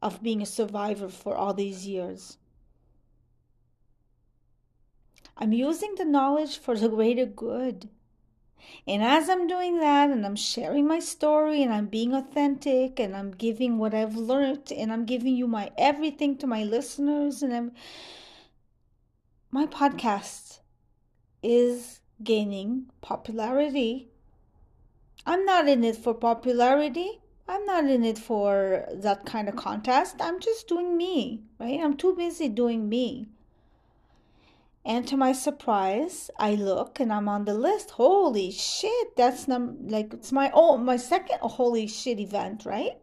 of 0.00 0.22
being 0.22 0.42
a 0.42 0.46
survivor 0.46 1.08
for 1.08 1.36
all 1.36 1.54
these 1.54 1.86
years. 1.86 2.38
I'm 5.36 5.52
using 5.52 5.94
the 5.96 6.04
knowledge 6.04 6.58
for 6.58 6.76
the 6.76 6.88
greater 6.88 7.26
good. 7.26 7.88
And 8.86 9.02
as 9.02 9.28
I'm 9.28 9.46
doing 9.46 9.80
that 9.80 10.10
and 10.10 10.24
I'm 10.24 10.36
sharing 10.36 10.86
my 10.86 11.00
story 11.00 11.62
and 11.62 11.72
I'm 11.72 11.86
being 11.86 12.14
authentic 12.14 13.00
and 13.00 13.16
I'm 13.16 13.32
giving 13.32 13.78
what 13.78 13.94
I've 13.94 14.16
learned 14.16 14.72
and 14.72 14.92
I'm 14.92 15.04
giving 15.04 15.34
you 15.36 15.46
my 15.46 15.70
everything 15.76 16.36
to 16.38 16.46
my 16.46 16.62
listeners 16.64 17.42
and 17.42 17.52
I'm 17.52 17.72
my 19.50 19.66
podcast 19.66 20.60
is 21.42 22.00
gaining 22.22 22.86
popularity. 23.00 24.08
I'm 25.26 25.44
not 25.44 25.68
in 25.68 25.84
it 25.84 25.96
for 25.96 26.14
popularity. 26.14 27.20
I'm 27.46 27.66
not 27.66 27.84
in 27.84 28.04
it 28.04 28.18
for 28.18 28.86
that 28.92 29.26
kind 29.26 29.48
of 29.48 29.56
contest. 29.56 30.16
I'm 30.20 30.40
just 30.40 30.68
doing 30.68 30.96
me, 30.96 31.42
right? 31.58 31.80
I'm 31.80 31.96
too 31.96 32.14
busy 32.14 32.48
doing 32.48 32.88
me. 32.88 33.28
And 34.84 35.06
to 35.08 35.16
my 35.16 35.32
surprise, 35.32 36.28
I 36.38 36.54
look 36.54 36.98
and 36.98 37.12
I'm 37.12 37.28
on 37.28 37.44
the 37.44 37.54
list. 37.54 37.90
Holy 37.92 38.50
shit, 38.50 39.16
that's 39.16 39.46
num 39.46 39.86
like 39.86 40.12
it's 40.12 40.32
my 40.32 40.50
oh 40.52 40.76
my 40.76 40.96
second 40.96 41.38
holy 41.40 41.86
shit 41.86 42.18
event, 42.18 42.64
right? 42.64 42.98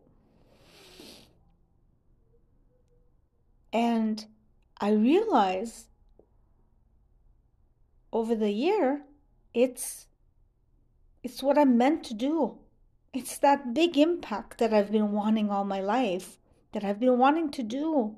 And 3.71 4.25
I 4.81 4.91
realize 4.91 5.85
over 8.11 8.35
the 8.35 8.51
year 8.51 9.03
it's 9.53 10.07
it's 11.23 11.41
what 11.41 11.57
I'm 11.57 11.77
meant 11.77 12.03
to 12.05 12.13
do. 12.13 12.57
It's 13.13 13.37
that 13.37 13.73
big 13.73 13.97
impact 13.97 14.57
that 14.57 14.73
I've 14.73 14.91
been 14.91 15.13
wanting 15.13 15.49
all 15.49 15.63
my 15.63 15.81
life, 15.81 16.37
that 16.73 16.83
I've 16.83 16.99
been 16.99 17.17
wanting 17.17 17.51
to 17.51 17.63
do. 17.63 18.17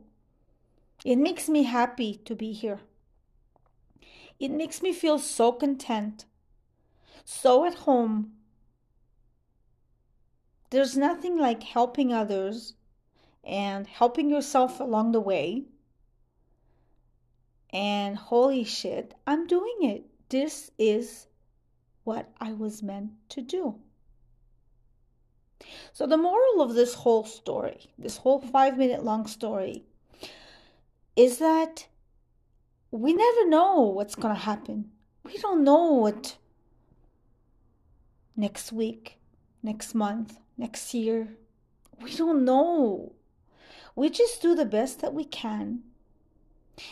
It 1.06 1.18
makes 1.18 1.48
me 1.48 1.64
happy 1.64 2.16
to 2.26 2.36
be 2.36 2.52
here. 2.54 2.80
It 4.42 4.50
makes 4.50 4.82
me 4.82 4.92
feel 4.92 5.20
so 5.20 5.52
content, 5.52 6.26
so 7.24 7.64
at 7.64 7.76
home. 7.76 8.32
There's 10.72 10.98
nothing 10.98 11.38
like 11.38 11.62
helping 11.62 12.12
others 12.12 12.74
and 13.44 13.86
helping 13.86 14.32
yourself 14.32 14.80
along 14.80 15.12
the 15.12 15.22
way. 15.22 15.66
And 17.70 18.18
holy 18.18 18.64
shit, 18.64 19.14
I'm 19.28 19.46
doing 19.46 19.78
it. 19.84 20.06
This 20.30 20.72
is 20.80 21.28
what 22.04 22.32
I 22.42 22.52
was 22.52 22.82
meant 22.82 23.12
to 23.30 23.44
do. 23.44 23.76
So, 25.94 26.08
the 26.08 26.18
moral 26.18 26.64
of 26.64 26.74
this 26.74 26.96
whole 26.96 27.26
story, 27.26 27.92
this 27.96 28.18
whole 28.18 28.42
five 28.42 28.76
minute 28.76 29.06
long 29.06 29.28
story, 29.28 29.86
is 31.16 31.38
that 31.38 31.86
we 32.92 33.14
never 33.14 33.48
know 33.48 33.82
what's 33.82 34.16
going 34.16 34.36
to 34.36 34.42
happen. 34.42 34.92
We 35.24 35.38
don't 35.38 35.64
know 35.64 35.94
what 35.94 36.38
next 38.36 38.72
week, 38.72 39.18
next 39.64 39.96
month, 39.96 40.38
next 40.58 40.94
year. 40.94 41.30
We 42.02 42.14
don't 42.16 42.44
know. 42.44 43.14
We 43.96 44.10
just 44.10 44.42
do 44.42 44.56
the 44.56 44.66
best 44.66 45.00
that 45.02 45.14
we 45.14 45.24
can 45.24 45.84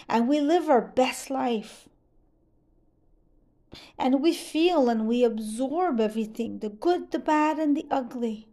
and 0.07 0.27
we 0.27 0.39
live 0.39 0.69
our 0.69 0.81
best 0.81 1.29
life. 1.29 1.87
And 3.97 4.21
we 4.21 4.33
feel 4.33 4.89
and 4.89 5.07
we 5.07 5.23
absorb 5.23 5.99
everything 5.99 6.59
the 6.59 6.69
good, 6.69 7.11
the 7.11 7.19
bad, 7.19 7.59
and 7.59 7.77
the 7.77 7.85
ugly. 7.91 8.47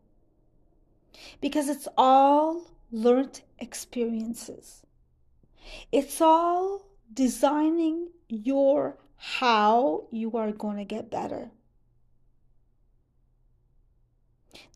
Because 1.40 1.68
it's 1.68 1.88
all 1.96 2.70
learned 2.92 3.40
experiences. 3.58 4.82
It's 5.90 6.20
all 6.20 6.86
designing 7.12 8.08
your 8.28 8.98
how 9.16 10.06
you 10.10 10.36
are 10.36 10.52
going 10.52 10.76
to 10.76 10.84
get 10.84 11.10
better. 11.10 11.50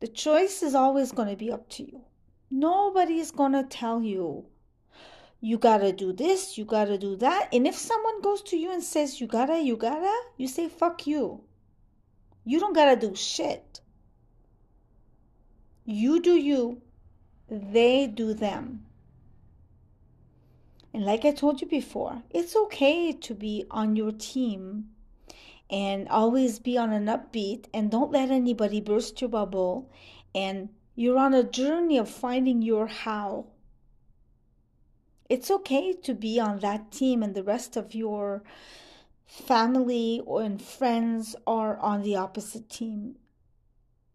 The 0.00 0.08
choice 0.08 0.62
is 0.62 0.74
always 0.74 1.12
going 1.12 1.28
to 1.28 1.36
be 1.36 1.52
up 1.52 1.68
to 1.70 1.82
you. 1.84 2.02
Nobody 2.50 3.18
is 3.18 3.30
going 3.30 3.52
to 3.52 3.62
tell 3.62 4.02
you, 4.02 4.46
you 5.40 5.56
got 5.56 5.78
to 5.78 5.92
do 5.92 6.12
this, 6.12 6.58
you 6.58 6.64
got 6.64 6.86
to 6.86 6.98
do 6.98 7.16
that. 7.16 7.48
And 7.52 7.66
if 7.66 7.76
someone 7.76 8.20
goes 8.20 8.42
to 8.42 8.56
you 8.56 8.72
and 8.72 8.82
says, 8.82 9.20
you 9.20 9.26
gotta, 9.26 9.58
you 9.60 9.76
gotta, 9.76 10.14
you 10.36 10.48
say, 10.48 10.68
fuck 10.68 11.06
you. 11.06 11.42
You 12.44 12.60
don't 12.60 12.74
got 12.74 12.94
to 12.94 13.08
do 13.08 13.14
shit. 13.14 13.80
You 15.84 16.20
do 16.20 16.34
you, 16.34 16.82
they 17.48 18.06
do 18.06 18.34
them. 18.34 18.86
And 20.92 21.04
like 21.04 21.24
I 21.24 21.30
told 21.30 21.60
you 21.60 21.66
before, 21.66 22.22
it's 22.30 22.56
okay 22.56 23.12
to 23.12 23.34
be 23.34 23.64
on 23.70 23.96
your 23.96 24.12
team 24.12 24.90
and 25.70 26.08
always 26.08 26.58
be 26.58 26.76
on 26.76 26.92
an 26.92 27.06
upbeat 27.06 27.66
and 27.72 27.90
don't 27.90 28.10
let 28.10 28.30
anybody 28.30 28.80
burst 28.80 29.20
your 29.20 29.30
bubble. 29.30 29.90
And 30.34 30.70
you're 30.96 31.18
on 31.18 31.32
a 31.32 31.44
journey 31.44 31.96
of 31.96 32.10
finding 32.10 32.60
your 32.60 32.88
how. 32.88 33.46
It's 35.28 35.50
okay 35.50 35.92
to 35.92 36.12
be 36.12 36.40
on 36.40 36.58
that 36.58 36.90
team 36.90 37.22
and 37.22 37.36
the 37.36 37.44
rest 37.44 37.76
of 37.76 37.94
your 37.94 38.42
family 39.26 40.20
and 40.26 40.60
friends 40.60 41.36
are 41.46 41.78
on 41.78 42.02
the 42.02 42.16
opposite 42.16 42.68
team. 42.68 43.14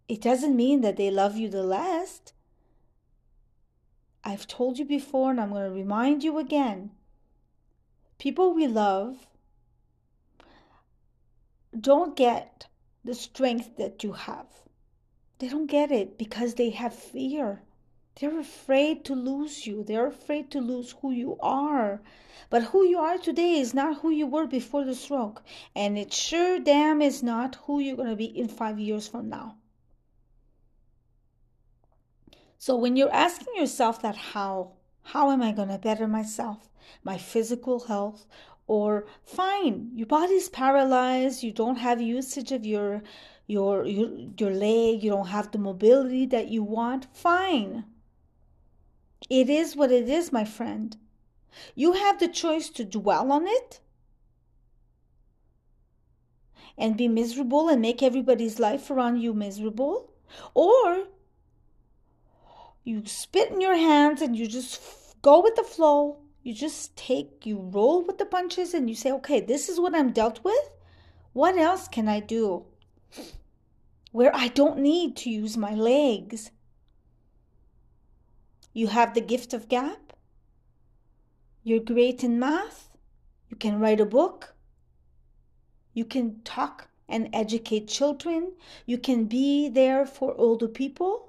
It 0.09 0.21
doesn't 0.21 0.55
mean 0.57 0.81
that 0.81 0.97
they 0.97 1.09
love 1.09 1.37
you 1.37 1.49
the 1.49 1.63
less. 1.63 2.33
I've 4.27 4.47
told 4.47 4.79
you 4.79 4.85
before, 4.85 5.29
and 5.29 5.39
I'm 5.39 5.51
going 5.51 5.69
to 5.69 5.75
remind 5.75 6.23
you 6.23 6.39
again 6.39 6.91
people 8.17 8.53
we 8.53 8.65
love 8.65 9.27
don't 11.79 12.15
get 12.15 12.67
the 13.03 13.13
strength 13.13 13.77
that 13.77 14.03
you 14.03 14.13
have. 14.13 14.47
They 15.37 15.49
don't 15.49 15.67
get 15.67 15.91
it 15.91 16.17
because 16.17 16.55
they 16.55 16.71
have 16.71 16.95
fear. 16.95 17.61
They're 18.15 18.39
afraid 18.39 19.05
to 19.05 19.13
lose 19.13 19.67
you. 19.67 19.83
They're 19.83 20.07
afraid 20.07 20.49
to 20.51 20.61
lose 20.61 20.95
who 21.01 21.11
you 21.11 21.37
are. 21.41 22.01
But 22.49 22.63
who 22.63 22.83
you 22.83 22.97
are 22.97 23.17
today 23.17 23.59
is 23.59 23.73
not 23.73 23.97
who 23.97 24.09
you 24.09 24.25
were 24.25 24.47
before 24.47 24.85
the 24.85 24.95
stroke. 24.95 25.43
And 25.75 25.97
it 25.97 26.13
sure 26.13 26.57
damn 26.57 27.01
is 27.01 27.21
not 27.21 27.55
who 27.65 27.79
you're 27.79 27.97
going 27.97 28.09
to 28.09 28.15
be 28.15 28.25
in 28.25 28.47
five 28.47 28.79
years 28.79 29.07
from 29.07 29.29
now. 29.29 29.57
So 32.65 32.75
when 32.75 32.95
you're 32.95 33.13
asking 33.13 33.53
yourself 33.57 34.01
that 34.01 34.15
how, 34.15 34.71
how 35.03 35.29
am 35.29 35.43
I 35.43 35.51
going 35.51 35.67
to 35.67 35.77
better 35.77 36.07
myself, 36.07 36.67
my 37.03 37.15
physical 37.15 37.81
health, 37.81 38.25
or 38.65 39.05
fine, 39.23 39.91
your 39.93 40.07
body's 40.07 40.49
paralyzed, 40.49 41.43
you 41.43 41.51
don't 41.51 41.75
have 41.75 42.01
usage 42.01 42.51
of 42.51 42.65
your 42.65 43.03
your 43.45 43.85
your, 43.85 44.09
your 44.39 44.49
leg, 44.49 45.03
you 45.03 45.11
don't 45.11 45.27
have 45.27 45.51
the 45.51 45.59
mobility 45.59 46.25
that 46.25 46.47
you 46.47 46.63
want, 46.63 47.05
fine. 47.13 47.85
It 49.29 49.47
is 49.47 49.75
what 49.75 49.91
it 49.91 50.09
is, 50.09 50.31
my 50.31 50.43
friend. 50.43 50.97
You 51.75 51.93
have 51.93 52.19
the 52.19 52.27
choice 52.27 52.69
to 52.69 52.83
dwell 52.83 53.31
on 53.31 53.45
it 53.45 53.79
and 56.79 56.97
be 56.97 57.07
miserable 57.07 57.69
and 57.69 57.79
make 57.79 58.01
everybody's 58.01 58.57
life 58.57 58.89
around 58.89 59.21
you 59.21 59.35
miserable, 59.35 60.15
or 60.55 61.09
you 62.85 63.01
spit 63.05 63.51
in 63.51 63.59
your 63.59 63.75
hands 63.75 64.21
and 64.21 64.37
you 64.37 64.47
just 64.47 64.79
go 65.23 65.41
with 65.41 65.55
the 65.55 65.63
flow. 65.63 66.19
You 66.43 66.53
just 66.53 66.95
take, 66.95 67.43
you 67.45 67.57
roll 67.59 68.05
with 68.05 68.19
the 68.19 68.25
punches 68.25 68.75
and 68.75 68.87
you 68.87 68.95
say, 68.95 69.11
okay, 69.11 69.41
this 69.41 69.67
is 69.67 69.79
what 69.79 69.95
I'm 69.95 70.11
dealt 70.11 70.43
with. 70.43 70.69
What 71.33 71.57
else 71.57 71.87
can 71.87 72.07
I 72.07 72.19
do? 72.19 72.65
Where 74.11 74.33
I 74.33 74.49
don't 74.49 74.79
need 74.79 75.17
to 75.17 75.31
use 75.31 75.57
my 75.57 75.73
legs. 75.73 76.51
You 78.71 78.87
have 78.87 79.15
the 79.15 79.21
gift 79.21 79.53
of 79.53 79.67
gap. 79.67 80.13
You're 81.63 81.79
great 81.79 82.23
in 82.23 82.37
math. 82.37 82.91
You 83.49 83.57
can 83.57 83.79
write 83.79 83.99
a 83.99 84.05
book. 84.05 84.53
You 85.93 86.05
can 86.05 86.41
talk 86.43 86.89
and 87.09 87.29
educate 87.33 87.87
children. 87.87 88.51
You 88.85 88.99
can 88.99 89.25
be 89.25 89.69
there 89.69 90.05
for 90.05 90.35
older 90.37 90.67
people. 90.67 91.24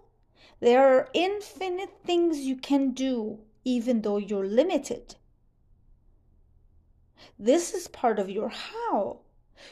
There 0.60 0.96
are 0.96 1.08
infinite 1.12 1.90
things 2.04 2.40
you 2.40 2.56
can 2.56 2.92
do 2.92 3.40
even 3.64 4.02
though 4.02 4.16
you're 4.16 4.46
limited. 4.46 5.16
This 7.38 7.74
is 7.74 7.88
part 7.88 8.18
of 8.18 8.30
your 8.30 8.48
how. 8.48 9.20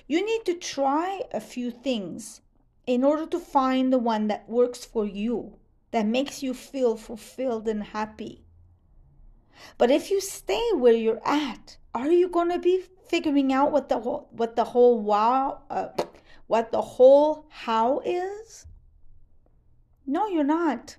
You 0.06 0.24
need 0.24 0.44
to 0.46 0.54
try 0.54 1.22
a 1.32 1.40
few 1.40 1.70
things 1.70 2.40
in 2.86 3.04
order 3.04 3.26
to 3.26 3.38
find 3.38 3.92
the 3.92 3.98
one 3.98 4.26
that 4.28 4.48
works 4.48 4.84
for 4.84 5.06
you, 5.06 5.56
that 5.90 6.06
makes 6.06 6.42
you 6.42 6.52
feel 6.52 6.96
fulfilled 6.96 7.68
and 7.68 7.82
happy. 7.82 8.44
But 9.78 9.90
if 9.90 10.10
you 10.10 10.20
stay 10.20 10.70
where 10.74 10.92
you're 10.92 11.26
at, 11.26 11.76
are 11.94 12.10
you 12.10 12.28
going 12.28 12.50
to 12.50 12.58
be 12.58 12.82
figuring 13.08 13.52
out 13.52 13.72
what 13.72 13.88
the 13.88 14.00
whole, 14.00 14.28
what 14.32 14.56
the 14.56 14.64
whole 14.64 15.00
wow 15.00 15.62
uh, 15.70 15.88
what 16.46 16.72
the 16.72 16.82
whole 16.82 17.46
how 17.48 18.00
is? 18.00 18.66
No, 20.06 20.26
you're 20.28 20.44
not. 20.44 20.96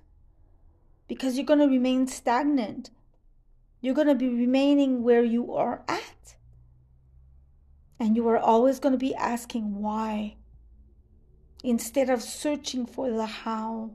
Because 1.08 1.36
you're 1.36 1.46
going 1.46 1.60
to 1.60 1.66
remain 1.66 2.06
stagnant. 2.06 2.90
You're 3.80 3.94
going 3.94 4.08
to 4.08 4.14
be 4.14 4.28
remaining 4.28 5.02
where 5.02 5.22
you 5.22 5.54
are 5.54 5.84
at. 5.88 6.36
And 7.98 8.16
you 8.16 8.26
are 8.28 8.38
always 8.38 8.78
going 8.78 8.92
to 8.92 8.98
be 8.98 9.14
asking 9.14 9.80
why 9.80 10.36
instead 11.62 12.10
of 12.10 12.22
searching 12.22 12.86
for 12.86 13.10
the 13.10 13.26
how. 13.26 13.90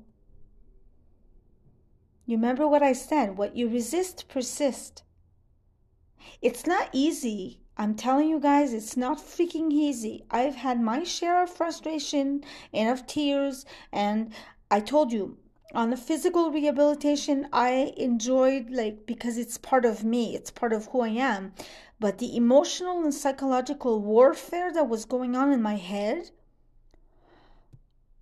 You 2.26 2.38
remember 2.38 2.68
what 2.68 2.84
I 2.84 2.94
said? 2.94 3.38
What 3.38 3.56
you 3.56 3.70
resist 3.70 4.28
persist. 4.28 5.04
It's 6.42 6.66
not 6.66 6.90
easy. 6.94 7.60
I'm 7.78 7.96
telling 7.96 8.30
you 8.30 8.40
guys, 8.40 8.74
it's 8.74 8.98
not 8.98 9.18
freaking 9.18 9.72
easy. 9.72 10.26
I've 10.30 10.56
had 10.56 10.82
my 10.82 11.04
share 11.04 11.44
of 11.44 11.50
frustration 11.50 12.44
and 12.74 12.90
of 12.90 13.08
tears, 13.08 13.66
and 13.92 14.32
I 14.72 14.80
told 14.80 15.12
you 15.12 15.38
on 15.74 15.90
the 15.90 15.98
physical 15.98 16.50
rehabilitation, 16.50 17.50
I 17.52 17.94
enjoyed 17.98 18.70
like 18.70 19.06
because 19.06 19.38
it's 19.38 19.58
part 19.58 19.84
of 19.84 20.06
me, 20.06 20.34
it's 20.34 20.50
part 20.50 20.72
of 20.72 20.88
who 20.88 21.02
I 21.02 21.10
am. 21.10 21.54
But 22.00 22.20
the 22.20 22.36
emotional 22.38 23.04
and 23.04 23.14
psychological 23.14 24.00
warfare 24.00 24.72
that 24.74 24.88
was 24.88 25.04
going 25.04 25.36
on 25.36 25.52
in 25.52 25.62
my 25.62 25.76
head, 25.76 26.32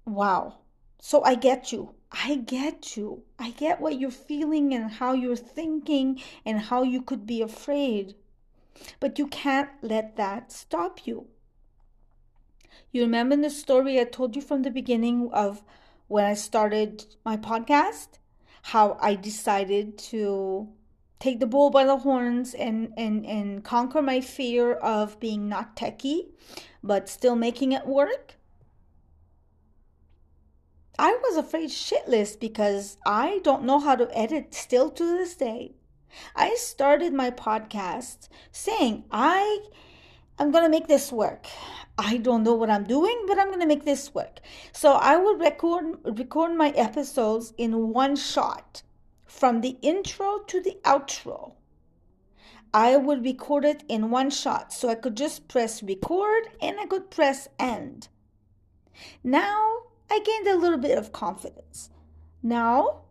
wow. 0.05 0.57
So 0.99 1.23
I 1.23 1.35
get 1.35 1.71
you. 1.71 1.93
I 2.11 2.35
get 2.37 2.97
you. 2.97 3.23
I 3.37 3.51
get 3.51 3.79
what 3.79 3.99
you're 3.99 4.09
feeling 4.09 4.73
and 4.73 4.91
how 4.91 5.13
you're 5.13 5.35
thinking 5.35 6.19
and 6.43 6.59
how 6.59 6.81
you 6.81 7.03
could 7.03 7.27
be 7.27 7.43
afraid. 7.43 8.15
But 8.99 9.19
you 9.19 9.27
can't 9.27 9.69
let 9.83 10.15
that 10.15 10.51
stop 10.51 11.05
you. 11.05 11.27
You 12.91 13.03
remember 13.03 13.35
the 13.35 13.51
story 13.51 13.99
I 13.99 14.05
told 14.05 14.35
you 14.35 14.41
from 14.41 14.63
the 14.63 14.71
beginning 14.71 15.29
of 15.31 15.63
when 16.09 16.25
I 16.25 16.33
started 16.33 17.05
my 17.23 17.37
podcast, 17.37 18.17
how 18.63 18.97
I 18.99 19.13
decided 19.15 19.97
to 20.09 20.67
take 21.19 21.39
the 21.39 21.45
bull 21.45 21.69
by 21.69 21.85
the 21.85 21.97
horns 21.97 22.53
and, 22.55 22.91
and, 22.97 23.25
and 23.25 23.63
conquer 23.63 24.01
my 24.01 24.19
fear 24.19 24.73
of 24.73 25.19
being 25.19 25.47
not 25.47 25.75
techie, 25.75 26.31
but 26.83 27.07
still 27.07 27.35
making 27.35 27.73
it 27.73 27.85
work. 27.85 28.35
I 30.97 31.11
was 31.11 31.37
afraid 31.37 31.69
shitless 31.69 32.37
because 32.37 32.97
I 33.05 33.39
don't 33.43 33.63
know 33.63 33.79
how 33.79 33.95
to 33.95 34.17
edit 34.17 34.53
still 34.55 34.89
to 34.89 35.03
this 35.03 35.35
day. 35.35 35.75
I 36.35 36.55
started 36.55 37.13
my 37.13 37.29
podcast 37.29 38.29
saying 38.51 39.03
I 39.11 39.59
am 40.39 40.51
going 40.51 40.63
to 40.63 40.69
make 40.69 40.87
this 40.87 41.11
work. 41.11 41.45
I 42.01 42.15
don't 42.15 42.43
know 42.43 42.53
what 42.53 42.69
I'm 42.69 42.85
doing, 42.85 43.25
but 43.27 43.37
I'm 43.37 43.49
going 43.49 43.59
to 43.59 43.65
make 43.65 43.83
this 43.83 44.15
work. 44.15 44.39
So 44.71 44.93
I 44.93 45.17
will 45.17 45.35
record 45.35 45.97
record 46.05 46.55
my 46.55 46.69
episodes 46.69 47.53
in 47.57 47.89
one 47.89 48.15
shot 48.15 48.83
from 49.25 49.59
the 49.59 49.77
intro 49.81 50.39
to 50.47 50.61
the 50.61 50.77
outro. 50.85 51.55
I 52.73 52.95
would 52.95 53.25
record 53.25 53.65
it 53.65 53.83
in 53.89 54.11
one 54.11 54.29
shot. 54.29 54.71
So 54.71 54.87
I 54.87 54.95
could 54.95 55.17
just 55.17 55.49
press 55.49 55.83
record 55.83 56.43
and 56.61 56.79
I 56.79 56.85
could 56.85 57.11
press 57.11 57.49
end. 57.59 58.07
Now 59.21 59.79
I 60.09 60.19
gained 60.19 60.47
a 60.47 60.57
little 60.57 60.77
bit 60.77 60.97
of 60.97 61.11
confidence. 61.11 61.89
Now 62.41 63.01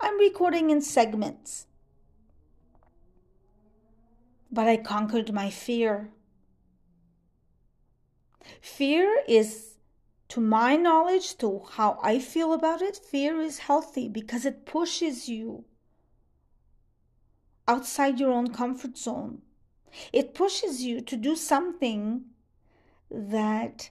I'm 0.00 0.18
recording 0.18 0.70
in 0.70 0.80
segments. 0.80 1.66
But 4.50 4.68
I 4.68 4.78
conquered 4.78 5.34
my 5.34 5.50
fear. 5.50 6.08
Fear 8.60 9.22
is, 9.26 9.78
to 10.28 10.40
my 10.40 10.76
knowledge, 10.76 11.36
to 11.38 11.62
how 11.72 11.98
I 12.02 12.18
feel 12.18 12.52
about 12.52 12.82
it, 12.82 12.96
fear 12.96 13.40
is 13.40 13.58
healthy 13.58 14.08
because 14.08 14.44
it 14.44 14.66
pushes 14.66 15.28
you 15.28 15.64
outside 17.66 18.18
your 18.18 18.32
own 18.32 18.52
comfort 18.52 18.96
zone. 18.96 19.42
It 20.12 20.34
pushes 20.34 20.82
you 20.82 21.00
to 21.02 21.16
do 21.16 21.36
something 21.36 22.24
that 23.10 23.90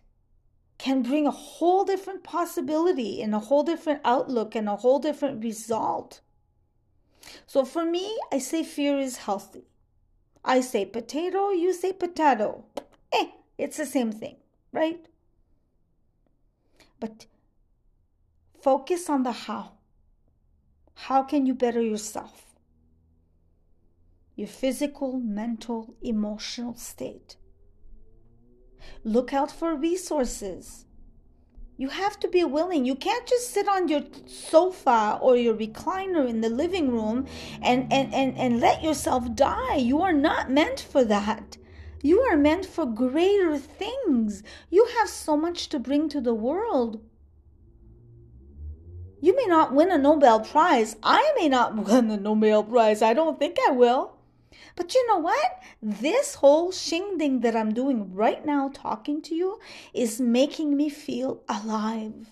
can 0.77 1.01
bring 1.01 1.25
a 1.25 1.31
whole 1.31 1.83
different 1.83 2.23
possibility 2.23 3.21
and 3.21 3.33
a 3.33 3.39
whole 3.39 3.63
different 3.63 4.01
outlook 4.05 4.55
and 4.55 4.69
a 4.69 4.75
whole 4.75 4.99
different 4.99 5.43
result. 5.43 6.21
So 7.45 7.65
for 7.65 7.83
me, 7.83 8.17
I 8.31 8.37
say 8.39 8.63
fear 8.63 8.99
is 8.99 9.17
healthy. 9.17 9.65
I 10.45 10.61
say 10.61 10.85
potato, 10.85 11.49
you 11.49 11.73
say 11.73 11.93
potato. 11.93 12.65
Eh, 13.11 13.27
it's 13.57 13.77
the 13.77 13.85
same 13.85 14.11
thing, 14.11 14.37
right? 14.77 15.05
But 16.99 17.25
focus 18.61 19.09
on 19.09 19.23
the 19.23 19.31
how. 19.31 19.73
How 20.93 21.23
can 21.23 21.45
you 21.45 21.53
better 21.53 21.81
yourself? 21.81 22.55
Your 24.35 24.47
physical, 24.47 25.19
mental, 25.19 25.95
emotional 26.01 26.75
state. 26.75 27.37
Look 29.03 29.33
out 29.33 29.51
for 29.51 29.75
resources. 29.75 30.85
You 31.77 31.89
have 31.89 32.19
to 32.21 32.27
be 32.27 32.43
willing. 32.43 32.85
You 32.85 32.95
can't 32.95 33.27
just 33.27 33.51
sit 33.51 33.67
on 33.67 33.87
your 33.87 34.03
sofa 34.25 35.19
or 35.21 35.35
your 35.37 35.55
recliner 35.55 36.27
in 36.27 36.41
the 36.41 36.49
living 36.49 36.91
room 36.91 37.27
and, 37.61 37.91
and, 37.93 38.13
and, 38.13 38.37
and 38.37 38.59
let 38.59 38.83
yourself 38.83 39.33
die. 39.35 39.75
You 39.75 40.01
are 40.01 40.13
not 40.13 40.51
meant 40.51 40.79
for 40.79 41.03
that. 41.05 41.57
You 42.01 42.21
are 42.21 42.37
meant 42.37 42.65
for 42.65 42.85
greater 42.85 43.57
things. 43.57 44.43
You 44.69 44.87
have 44.99 45.09
so 45.09 45.35
much 45.35 45.69
to 45.69 45.79
bring 45.79 46.09
to 46.09 46.21
the 46.21 46.33
world. 46.33 47.01
You 49.19 49.35
may 49.35 49.45
not 49.45 49.73
win 49.73 49.91
a 49.91 49.97
Nobel 49.97 50.41
Prize. 50.41 50.95
I 51.01 51.33
may 51.37 51.49
not 51.49 51.75
win 51.87 52.07
the 52.07 52.17
Nobel 52.17 52.63
Prize. 52.63 53.01
I 53.01 53.13
don't 53.13 53.39
think 53.39 53.57
I 53.67 53.71
will. 53.71 54.13
But 54.75 54.93
you 54.93 55.07
know 55.07 55.17
what? 55.17 55.63
This 55.81 56.35
whole 56.35 56.71
shingding 56.71 57.41
that 57.41 57.55
I'm 57.55 57.73
doing 57.73 58.13
right 58.13 58.45
now, 58.45 58.69
talking 58.73 59.21
to 59.23 59.35
you, 59.35 59.59
is 59.93 60.21
making 60.21 60.77
me 60.77 60.89
feel 60.89 61.41
alive 61.49 62.31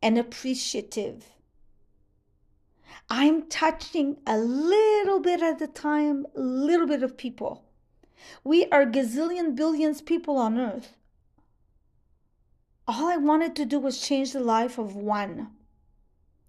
and 0.00 0.16
appreciative. 0.16 1.24
I'm 3.10 3.48
touching 3.48 4.18
a 4.26 4.38
little 4.38 5.20
bit 5.20 5.42
at 5.42 5.60
a 5.60 5.66
time, 5.66 6.26
a 6.36 6.40
little 6.40 6.86
bit 6.86 7.02
of 7.02 7.16
people. 7.16 7.64
We 8.42 8.66
are 8.66 8.86
gazillion 8.86 9.54
billions 9.54 10.00
people 10.00 10.36
on 10.36 10.58
earth. 10.58 10.96
All 12.86 13.08
I 13.08 13.16
wanted 13.16 13.56
to 13.56 13.64
do 13.64 13.78
was 13.78 14.00
change 14.00 14.32
the 14.32 14.40
life 14.40 14.78
of 14.78 14.94
one. 14.94 15.50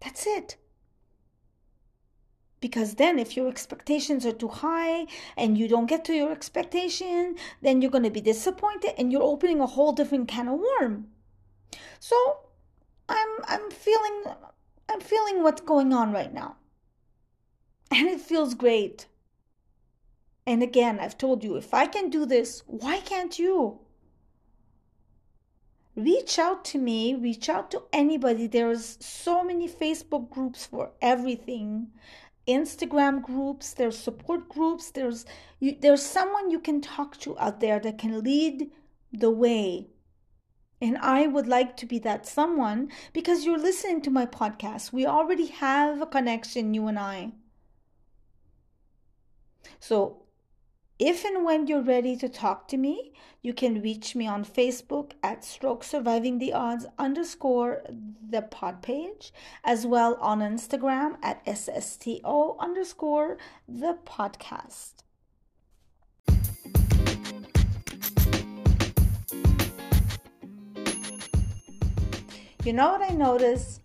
That's 0.02 0.28
it. 0.28 0.58
Because 2.60 2.96
then, 2.96 3.20
if 3.20 3.38
your 3.38 3.48
expectations 3.48 4.26
are 4.26 4.32
too 4.32 4.48
high 4.48 5.06
and 5.38 5.58
you 5.58 5.68
don't 5.68 5.86
get 5.86 6.04
to 6.06 6.16
your 6.16 6.32
expectation, 6.32 7.36
then 7.62 7.82
you're 7.82 7.92
going 7.92 8.04
to 8.04 8.10
be 8.10 8.22
disappointed 8.22 8.94
and 8.98 9.12
you're 9.12 9.22
opening 9.22 9.60
a 9.60 9.68
whole 9.68 9.92
different 9.92 10.28
can 10.28 10.48
of 10.48 10.60
worm. 10.60 11.10
So, 12.00 12.40
I'm 13.08 13.30
I'm 13.48 13.70
feeling 13.70 14.24
I'm 14.90 15.00
feeling 15.00 15.44
what's 15.44 15.62
going 15.62 15.94
on 15.94 16.12
right 16.12 16.34
now. 16.34 16.56
And 17.92 18.08
it 18.08 18.20
feels 18.20 18.56
great. 18.56 19.06
And 20.48 20.62
again, 20.62 21.00
I've 21.00 21.18
told 21.18 21.44
you 21.44 21.56
if 21.56 21.74
I 21.74 21.88
can 21.88 22.10
do 22.10 22.26
this, 22.26 22.64
why 22.68 23.00
can't 23.00 23.38
you? 23.40 23.80
reach 25.96 26.38
out 26.38 26.66
to 26.66 26.78
me 26.78 27.16
reach 27.16 27.48
out 27.48 27.72
to 27.72 27.82
anybody 27.94 28.48
there's 28.48 28.98
so 29.00 29.44
many 29.44 29.68
facebook 29.68 30.30
groups 30.30 30.66
for 30.66 30.92
everything 31.02 31.88
instagram 32.48 33.22
groups 33.22 33.74
there's 33.74 33.98
support 33.98 34.50
groups 34.50 34.92
there's 34.92 35.26
you, 35.60 35.76
there's 35.80 36.06
someone 36.06 36.52
you 36.52 36.60
can 36.60 36.82
talk 36.82 37.18
to 37.18 37.38
out 37.40 37.62
there 37.62 37.80
that 37.80 37.98
can 37.98 38.22
lead 38.22 38.70
the 39.14 39.32
way 39.32 39.88
and 40.82 40.98
I 40.98 41.26
would 41.26 41.48
like 41.48 41.78
to 41.78 41.86
be 41.86 42.00
that 42.00 42.28
someone 42.28 42.92
because 43.14 43.46
you're 43.46 43.58
listening 43.58 44.02
to 44.02 44.12
my 44.12 44.26
podcast. 44.26 44.92
We 44.92 45.06
already 45.06 45.48
have 45.48 46.02
a 46.02 46.06
connection, 46.06 46.74
you 46.74 46.88
and 46.88 47.00
I. 47.00 47.32
So 49.80 50.25
if 50.98 51.26
and 51.26 51.44
when 51.44 51.68
you're 51.68 51.82
ready 51.82 52.16
to 52.16 52.30
talk 52.30 52.70
to 52.70 52.78
me, 52.78 53.12
you 53.42 53.54
can 53.54 53.82
reach 53.82 54.16
me 54.16 54.28
on 54.28 54.46
Facebook 54.46 55.12
at 55.22 55.44
Stroke 55.44 55.84
Surviving 55.84 56.40
the 56.40 56.54
Odds 56.54 56.86
underscore 56.98 57.84
the 58.30 58.42
pod 58.42 58.82
page, 58.82 59.34
as 59.66 59.86
well 59.86 60.16
on 60.22 60.40
Instagram 60.40 61.18
at 61.22 61.46
SSTO 61.46 62.58
underscore 62.60 63.38
the 63.68 63.98
podcast. 64.06 64.94
You 72.64 72.74
know 72.74 72.94
what 72.94 73.02
I 73.02 73.14
notice? 73.14 73.82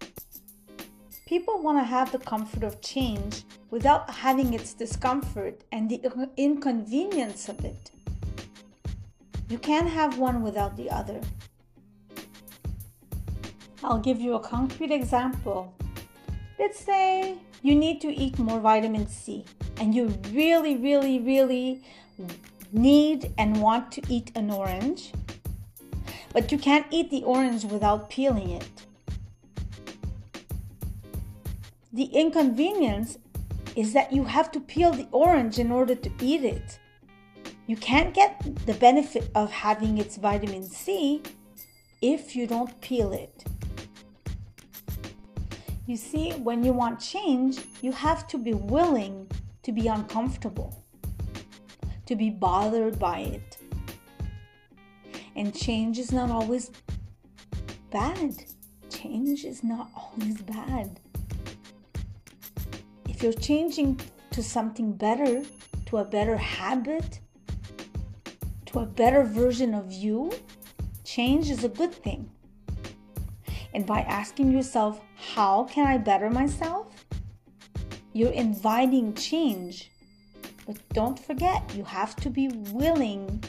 People 1.27 1.61
want 1.61 1.79
to 1.79 1.85
have 1.85 2.13
the 2.13 2.19
comfort 2.19 2.63
of 2.63 2.81
change 2.81 3.45
without 3.71 4.11
having 4.11 4.53
its 4.53 4.75
discomfort 4.75 5.63
and 5.73 5.89
the 5.89 6.01
inconvenience 6.37 7.49
of 7.49 7.65
it. 7.65 7.91
You 9.49 9.59
can't 9.59 9.89
have 9.89 10.19
one 10.19 10.43
without 10.43 10.77
the 10.77 10.91
other. 10.91 11.21
I'll 13.83 13.99
give 13.99 14.21
you 14.21 14.35
a 14.35 14.41
concrete 14.41 14.91
example. 14.91 15.75
Let's 16.59 16.79
say 16.79 17.39
you 17.63 17.75
need 17.75 18.01
to 18.03 18.09
eat 18.09 18.39
more 18.39 18.61
vitamin 18.61 19.07
C 19.07 19.45
and 19.79 19.95
you 19.95 20.09
really, 20.33 20.77
really, 20.77 21.21
really 21.21 21.83
need 22.73 23.33
and 23.39 23.61
want 23.61 23.91
to 23.93 24.03
eat 24.09 24.31
an 24.35 24.51
orange, 24.51 25.13
but 26.33 26.53
you 26.53 26.59
can't 26.59 26.87
eat 26.91 27.11
the 27.11 27.25
orange 27.25 27.65
without 27.65 28.11
peeling 28.11 28.51
it. 28.51 28.69
The 31.93 32.05
inconvenience 32.05 33.19
is 33.77 33.93
that 33.93 34.13
you 34.13 34.25
have 34.25 34.51
to 34.53 34.61
peel 34.61 34.93
the 34.93 35.09
orange 35.13 35.59
in 35.59 35.71
order 35.71 35.95
to 35.95 36.11
eat 36.21 36.45
it. 36.45 36.79
You 37.67 37.77
can't 37.77 38.13
get 38.13 38.41
the 38.67 38.75
benefit 38.75 39.31
of 39.35 39.51
having 39.51 39.99
its 39.99 40.17
vitamin 40.17 40.65
C 40.65 41.23
if 42.03 42.35
you 42.35 42.47
don't 42.47 42.81
peel 42.81 43.13
it. 43.13 43.45
You 45.87 45.97
see, 45.97 46.33
when 46.33 46.65
you 46.65 46.73
want 46.73 47.01
change, 47.01 47.59
you 47.83 47.93
have 47.93 48.27
to 48.29 48.39
be 48.39 48.55
willing 48.55 49.29
to 49.63 49.73
be 49.73 49.89
uncomfortable, 49.89 50.85
to 52.07 52.17
be 52.17 52.31
bothered 52.31 52.99
by 52.99 53.21
it. 53.21 53.59
And 55.37 55.55
change 55.55 55.99
is 55.99 56.13
not 56.13 56.31
always 56.31 56.71
bad. 57.91 58.45
Change 58.89 59.45
is 59.45 59.63
not 59.63 59.91
always 59.97 60.41
bad 60.43 61.01
if 63.21 63.25
you're 63.25 63.33
changing 63.35 64.01
to 64.31 64.43
something 64.43 64.95
better, 64.95 65.43
to 65.85 65.99
a 65.99 66.05
better 66.07 66.39
habit, 66.39 67.21
to 68.65 68.79
a 68.79 68.87
better 68.87 69.25
version 69.25 69.75
of 69.75 69.93
you, 69.93 70.33
change 71.05 71.51
is 71.51 71.63
a 71.63 71.69
good 71.69 71.93
thing. 71.93 72.31
And 73.75 73.85
by 73.85 74.01
asking 74.09 74.53
yourself, 74.53 75.03
how 75.35 75.65
can 75.65 75.87
I 75.87 75.99
better 75.99 76.31
myself? 76.31 76.87
You're 78.15 78.33
inviting 78.33 79.13
change. 79.13 79.91
But 80.67 80.79
don't 80.95 81.19
forget, 81.19 81.75
you 81.77 81.85
have 81.85 82.17
to 82.17 82.31
be 82.31 82.49
willing 82.73 83.45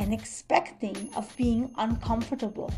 and 0.00 0.12
expecting 0.12 1.08
of 1.14 1.32
being 1.36 1.70
uncomfortable. 1.78 2.72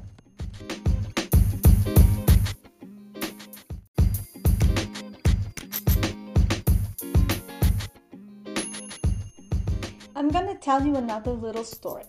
I'm 10.29 10.47
to 10.55 10.61
tell 10.61 10.85
you 10.85 10.95
another 10.97 11.31
little 11.31 11.65
story. 11.65 12.05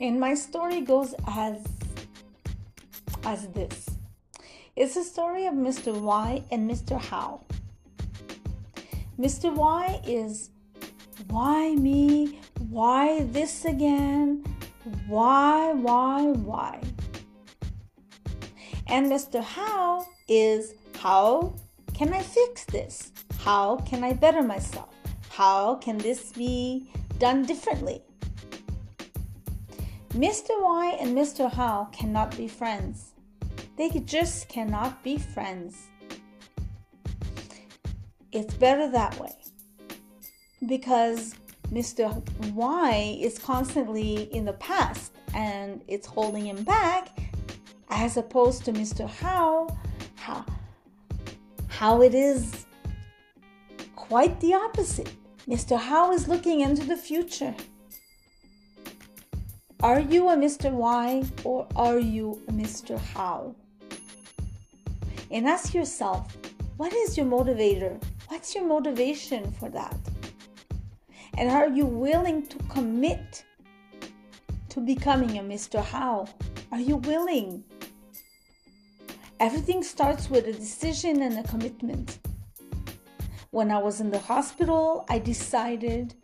And 0.00 0.18
my 0.18 0.34
story 0.34 0.80
goes 0.80 1.14
as 1.28 1.64
as 3.22 3.46
this. 3.50 3.88
It's 4.74 4.96
a 4.96 5.04
story 5.04 5.46
of 5.46 5.54
Mr. 5.54 5.92
Y 6.00 6.42
and 6.50 6.68
Mr. 6.68 7.00
How. 7.00 7.44
Mr. 9.16 9.54
Y 9.54 10.00
is 10.04 10.50
why 11.28 11.76
me? 11.76 12.40
Why 12.70 13.22
this 13.22 13.64
again? 13.64 14.42
Why, 15.06 15.74
why, 15.74 16.24
why? 16.24 16.80
And 18.88 19.06
Mr. 19.06 19.44
How 19.44 20.06
is 20.26 20.74
how 20.96 21.54
can 21.94 22.12
I 22.12 22.20
fix 22.20 22.64
this? 22.64 23.12
How 23.38 23.76
can 23.76 24.02
I 24.02 24.12
better 24.12 24.42
myself? 24.42 24.92
How 25.30 25.76
can 25.76 25.98
this 25.98 26.32
be 26.32 26.90
done 27.18 27.44
differently. 27.44 28.02
Mr. 30.10 30.50
Y 30.50 30.96
and 31.00 31.16
Mr. 31.16 31.52
How 31.52 31.88
cannot 31.92 32.36
be 32.36 32.48
friends. 32.48 33.12
They 33.76 33.90
just 33.90 34.48
cannot 34.48 35.02
be 35.04 35.18
friends. 35.18 35.86
It's 38.32 38.54
better 38.54 38.90
that 38.90 39.18
way. 39.18 39.36
Because 40.66 41.34
Mr. 41.72 42.22
Y 42.52 43.18
is 43.20 43.38
constantly 43.38 44.22
in 44.34 44.44
the 44.44 44.54
past 44.54 45.12
and 45.34 45.82
it's 45.86 46.06
holding 46.06 46.46
him 46.46 46.64
back, 46.64 47.10
as 47.90 48.16
opposed 48.16 48.64
to 48.64 48.72
Mr. 48.72 49.08
How, 49.08 49.68
how, 50.16 50.44
how 51.68 52.02
it 52.02 52.14
is 52.14 52.66
quite 53.94 54.40
the 54.40 54.54
opposite. 54.54 55.12
Mr. 55.48 55.78
How 55.78 56.12
is 56.12 56.28
looking 56.28 56.60
into 56.60 56.84
the 56.84 56.96
future. 56.96 57.54
Are 59.80 59.98
you 59.98 60.28
a 60.28 60.36
Mr. 60.36 60.70
Why 60.70 61.22
or 61.42 61.66
are 61.74 61.98
you 61.98 62.42
a 62.48 62.52
Mr. 62.52 62.98
How? 62.98 63.54
And 65.30 65.48
ask 65.48 65.72
yourself, 65.72 66.36
what 66.76 66.92
is 66.92 67.16
your 67.16 67.24
motivator? 67.24 67.98
What's 68.28 68.54
your 68.54 68.66
motivation 68.66 69.50
for 69.52 69.70
that? 69.70 69.96
And 71.38 71.48
are 71.50 71.68
you 71.68 71.86
willing 71.86 72.46
to 72.48 72.58
commit 72.68 73.42
to 74.68 74.80
becoming 74.80 75.38
a 75.38 75.42
Mr. 75.42 75.82
How? 75.82 76.28
Are 76.72 76.80
you 76.80 76.96
willing? 76.96 77.64
Everything 79.40 79.82
starts 79.82 80.28
with 80.28 80.46
a 80.46 80.52
decision 80.52 81.22
and 81.22 81.38
a 81.38 81.48
commitment. 81.48 82.18
When 83.50 83.70
I 83.70 83.78
was 83.78 84.00
in 84.00 84.10
the 84.10 84.18
hospital, 84.18 85.06
I 85.08 85.18
decided 85.18 86.14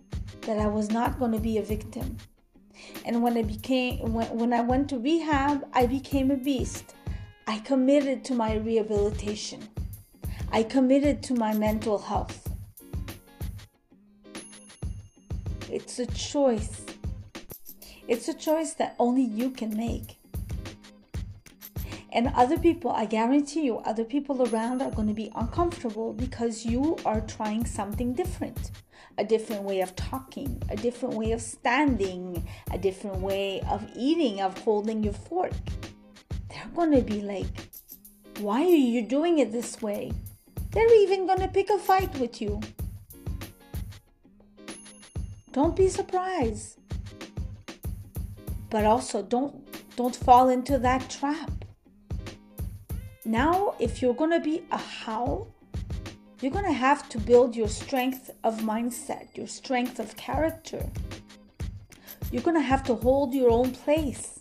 that 0.42 0.58
I 0.58 0.66
was 0.66 0.90
not 0.90 1.18
going 1.18 1.32
to 1.32 1.38
be 1.38 1.56
a 1.56 1.62
victim. 1.62 2.18
And 3.06 3.22
when 3.22 3.36
I 3.38 3.42
became 3.42 4.12
when, 4.12 4.28
when 4.36 4.52
I 4.52 4.60
went 4.60 4.90
to 4.90 4.98
rehab, 4.98 5.66
I 5.72 5.86
became 5.86 6.30
a 6.30 6.36
beast. 6.36 6.94
I 7.46 7.60
committed 7.60 8.24
to 8.26 8.34
my 8.34 8.56
rehabilitation. 8.56 9.68
I 10.52 10.64
committed 10.64 11.22
to 11.24 11.34
my 11.34 11.54
mental 11.54 11.98
health. 11.98 12.46
It's 15.70 15.98
a 15.98 16.06
choice. 16.06 16.84
It's 18.06 18.28
a 18.28 18.34
choice 18.34 18.74
that 18.74 18.96
only 18.98 19.22
you 19.22 19.50
can 19.50 19.74
make. 19.74 20.18
And 22.14 22.28
other 22.36 22.56
people, 22.56 22.92
I 22.92 23.06
guarantee 23.06 23.62
you, 23.62 23.78
other 23.78 24.04
people 24.04 24.48
around 24.48 24.80
are 24.80 24.90
going 24.92 25.08
to 25.08 25.14
be 25.14 25.32
uncomfortable 25.34 26.12
because 26.12 26.64
you 26.64 26.96
are 27.04 27.20
trying 27.20 27.66
something 27.66 28.14
different 28.14 28.70
a 29.16 29.24
different 29.24 29.62
way 29.62 29.80
of 29.80 29.94
talking, 29.94 30.60
a 30.70 30.76
different 30.76 31.14
way 31.14 31.30
of 31.30 31.40
standing, 31.40 32.44
a 32.72 32.78
different 32.78 33.16
way 33.18 33.60
of 33.70 33.88
eating, 33.96 34.40
of 34.40 34.58
holding 34.58 35.04
your 35.04 35.12
fork. 35.12 35.52
They're 36.48 36.70
going 36.74 36.90
to 36.92 37.00
be 37.00 37.22
like, 37.22 37.46
why 38.40 38.62
are 38.62 38.66
you 38.66 39.02
doing 39.02 39.38
it 39.38 39.52
this 39.52 39.80
way? 39.80 40.12
They're 40.72 41.02
even 41.02 41.26
going 41.26 41.38
to 41.38 41.48
pick 41.48 41.70
a 41.70 41.78
fight 41.78 42.16
with 42.18 42.40
you. 42.42 42.60
Don't 45.52 45.76
be 45.76 45.88
surprised. 45.88 46.80
But 48.70 48.84
also 48.84 49.22
don't 49.22 49.60
don't 49.94 50.16
fall 50.16 50.48
into 50.48 50.76
that 50.78 51.08
trap. 51.08 51.63
Now, 53.24 53.74
if 53.78 54.02
you're 54.02 54.14
to 54.30 54.40
be 54.40 54.62
a 54.70 54.76
how, 54.76 55.46
you're 56.40 56.52
to 56.64 56.72
have 56.72 57.08
to 57.08 57.18
build 57.18 57.56
your 57.56 57.68
strength 57.68 58.30
of 58.44 58.58
mindset, 58.58 59.34
your 59.34 59.46
strength 59.46 59.98
of 59.98 60.14
character. 60.16 60.90
You're 62.30 62.42
to 62.56 62.60
have 62.60 62.82
to 62.84 62.94
hold 62.94 63.32
your 63.32 63.50
own 63.50 63.72
place. 63.72 64.40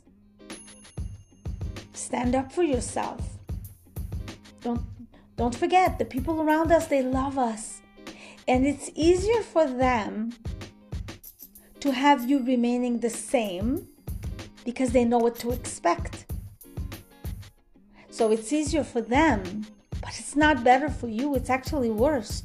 Stand 1.93 2.35
up 2.35 2.51
for 2.51 2.63
yourself. 2.63 3.21
Don't 4.61 4.81
don't 5.35 5.55
forget 5.55 5.97
the 5.97 6.05
people 6.05 6.41
around 6.41 6.71
us 6.71 6.87
they 6.87 7.01
love 7.01 7.37
us. 7.37 7.81
And 8.47 8.67
it's 8.67 8.91
easier 8.93 9.41
for 9.41 9.65
them 9.65 10.33
to 11.79 11.91
have 11.91 12.29
you 12.29 12.43
remaining 12.43 12.99
the 12.99 13.09
same 13.09 13.87
because 14.65 14.91
they 14.91 15.05
know 15.05 15.17
what 15.17 15.37
to 15.39 15.51
expect. 15.51 16.25
So 18.13 18.29
it's 18.31 18.53
easier 18.53 18.83
for 18.83 19.01
them, 19.01 19.65
but 19.99 20.11
it's 20.19 20.35
not 20.35 20.63
better 20.63 20.87
for 20.87 21.07
you, 21.07 21.33
it's 21.33 21.49
actually 21.49 21.89
worse. 21.89 22.43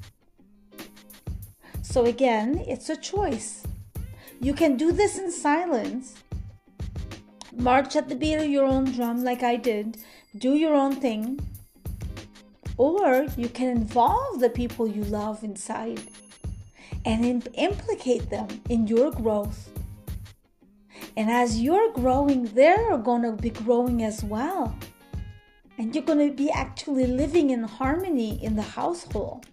So 1.83 2.07
again, 2.07 2.64
it's 2.66 2.88
a 2.88 2.96
choice. 2.96 3.64
You 4.40 4.54
can 4.54 4.78
do 4.78 4.92
this 4.92 5.18
in 5.18 5.31
silence. 5.31 6.14
March 7.54 7.96
at 7.96 8.09
the 8.09 8.16
beat 8.16 8.37
of 8.37 8.46
your 8.46 8.64
own 8.64 8.92
drum, 8.92 9.22
like 9.22 9.42
I 9.42 9.57
did. 9.57 9.98
Do 10.38 10.54
your 10.54 10.74
own 10.74 10.96
thing. 10.96 11.38
Or 12.78 13.26
you 13.37 13.50
can 13.50 13.68
involve 13.68 14.40
the 14.40 14.48
people 14.48 14.88
you 14.88 15.04
love 15.04 15.44
inside 15.44 16.00
and 17.04 17.46
implicate 17.52 18.31
them 18.31 18.48
in 18.70 18.87
your 18.87 19.11
growth. 19.11 19.68
And 21.14 21.31
as 21.31 21.61
you're 21.61 21.92
growing, 21.92 22.44
they're 22.54 22.96
going 22.96 23.22
to 23.22 23.33
be 23.33 23.50
growing 23.50 24.02
as 24.02 24.24
well 24.24 24.74
and 25.78 25.94
you're 25.94 26.04
going 26.04 26.28
to 26.28 26.34
be 26.34 26.50
actually 26.50 27.06
living 27.06 27.50
in 27.50 27.62
harmony 27.62 28.42
in 28.42 28.56
the 28.56 28.62
household. 28.62 29.46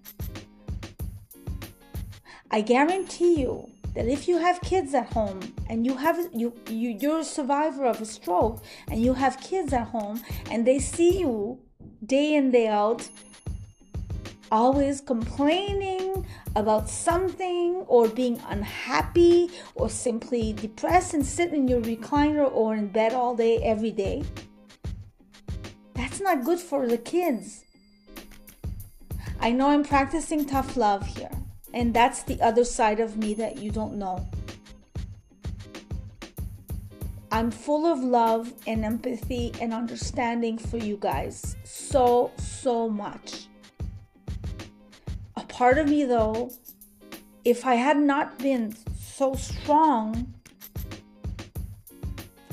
I 2.51 2.61
guarantee 2.61 3.39
you 3.41 3.69
that 3.93 4.07
if 4.07 4.27
you 4.27 4.37
have 4.37 4.59
kids 4.61 4.93
at 4.93 5.13
home 5.13 5.53
and 5.69 5.85
you 5.85 5.95
have 5.95 6.17
you, 6.33 6.53
you 6.69 6.89
you're 6.99 7.19
a 7.19 7.23
survivor 7.23 7.85
of 7.85 8.01
a 8.01 8.05
stroke 8.05 8.63
and 8.89 9.01
you 9.01 9.13
have 9.13 9.39
kids 9.39 9.71
at 9.71 9.87
home 9.87 10.21
and 10.51 10.65
they 10.65 10.79
see 10.79 11.19
you 11.19 11.59
day 12.05 12.35
in 12.35 12.51
day 12.51 12.67
out 12.67 13.07
always 14.51 15.01
complaining 15.01 16.25
about 16.55 16.87
something 16.89 17.83
or 17.87 18.07
being 18.07 18.39
unhappy 18.47 19.49
or 19.73 19.89
simply 19.89 20.53
depressed 20.53 21.13
and 21.13 21.25
sit 21.25 21.53
in 21.53 21.67
your 21.67 21.81
recliner 21.81 22.49
or 22.51 22.75
in 22.75 22.87
bed 22.87 23.13
all 23.13 23.35
day 23.35 23.57
every 23.63 23.91
day 23.91 24.23
that's 26.15 26.23
not 26.23 26.45
good 26.45 26.59
for 26.59 26.87
the 26.87 26.97
kids. 26.97 27.65
I 29.41 29.51
know 29.51 29.67
I'm 29.67 29.83
practicing 29.83 30.45
tough 30.45 30.77
love 30.77 31.05
here, 31.05 31.31
and 31.73 31.93
that's 31.93 32.23
the 32.23 32.41
other 32.41 32.63
side 32.63 33.01
of 33.01 33.17
me 33.17 33.33
that 33.33 33.57
you 33.57 33.69
don't 33.69 33.95
know. 33.95 34.25
I'm 37.33 37.51
full 37.51 37.85
of 37.85 37.99
love 37.99 38.53
and 38.65 38.85
empathy 38.85 39.51
and 39.59 39.73
understanding 39.73 40.57
for 40.57 40.77
you 40.77 40.95
guys. 40.95 41.57
So, 41.65 42.31
so 42.37 42.87
much. 42.87 43.47
A 45.35 45.43
part 45.43 45.77
of 45.77 45.89
me, 45.89 46.05
though, 46.05 46.49
if 47.43 47.65
I 47.65 47.75
had 47.75 47.97
not 47.97 48.39
been 48.39 48.73
so 48.97 49.33
strong, 49.33 50.33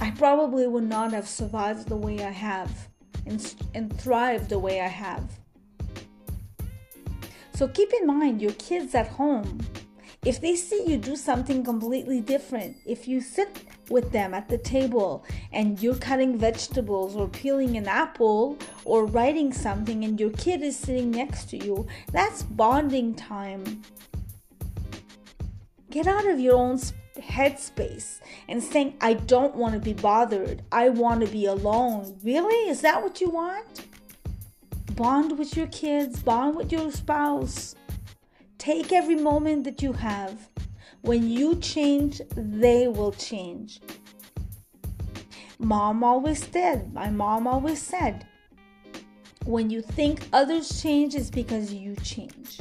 I 0.00 0.10
probably 0.10 0.66
would 0.66 0.88
not 0.88 1.12
have 1.12 1.28
survived 1.28 1.86
the 1.86 1.96
way 1.96 2.24
I 2.24 2.30
have 2.30 2.88
and, 3.26 3.54
and 3.74 3.98
thrive 4.00 4.48
the 4.48 4.58
way 4.58 4.80
I 4.80 4.88
have. 4.88 5.24
So 7.54 7.68
keep 7.68 7.92
in 7.92 8.06
mind 8.06 8.42
your 8.42 8.52
kids 8.52 8.94
at 8.94 9.08
home. 9.08 9.60
If 10.24 10.40
they 10.40 10.54
see 10.54 10.84
you 10.86 10.98
do 10.98 11.16
something 11.16 11.64
completely 11.64 12.20
different, 12.20 12.76
if 12.86 13.08
you 13.08 13.20
sit 13.20 13.64
with 13.90 14.12
them 14.12 14.34
at 14.34 14.48
the 14.48 14.58
table 14.58 15.24
and 15.52 15.82
you're 15.82 15.96
cutting 15.96 16.38
vegetables 16.38 17.16
or 17.16 17.28
peeling 17.28 17.76
an 17.76 17.88
apple 17.88 18.56
or 18.84 19.04
writing 19.04 19.52
something 19.52 20.04
and 20.04 20.20
your 20.20 20.30
kid 20.30 20.62
is 20.62 20.76
sitting 20.76 21.10
next 21.10 21.50
to 21.50 21.56
you, 21.56 21.86
that's 22.12 22.44
bonding 22.44 23.14
time. 23.14 23.82
Get 25.90 26.06
out 26.06 26.26
of 26.26 26.38
your 26.40 26.56
own 26.56 26.78
headspace 27.18 28.20
and 28.48 28.62
saying, 28.62 28.94
I 29.00 29.14
don't 29.14 29.54
want 29.54 29.74
to 29.74 29.80
be 29.80 29.92
bothered. 29.92 30.62
I 30.72 30.88
want 30.88 31.20
to 31.20 31.26
be 31.26 31.46
alone. 31.46 32.18
Really? 32.22 32.70
Is 32.70 32.80
that 32.82 33.02
what 33.02 33.20
you 33.20 33.30
want? 33.30 33.86
Bond 34.94 35.38
with 35.38 35.56
your 35.56 35.68
kids, 35.68 36.22
bond 36.22 36.56
with 36.56 36.70
your 36.70 36.90
spouse. 36.92 37.74
Take 38.58 38.92
every 38.92 39.16
moment 39.16 39.64
that 39.64 39.82
you 39.82 39.92
have. 39.92 40.48
When 41.00 41.28
you 41.28 41.56
change, 41.56 42.20
they 42.36 42.88
will 42.88 43.12
change. 43.12 43.80
Mom 45.58 46.04
always 46.04 46.40
did. 46.42 46.92
My 46.92 47.10
mom 47.10 47.46
always 47.46 47.80
said, 47.80 48.26
when 49.44 49.70
you 49.70 49.82
think 49.82 50.28
others 50.32 50.80
change, 50.80 51.14
it's 51.14 51.30
because 51.30 51.72
you 51.72 51.96
change. 51.96 52.60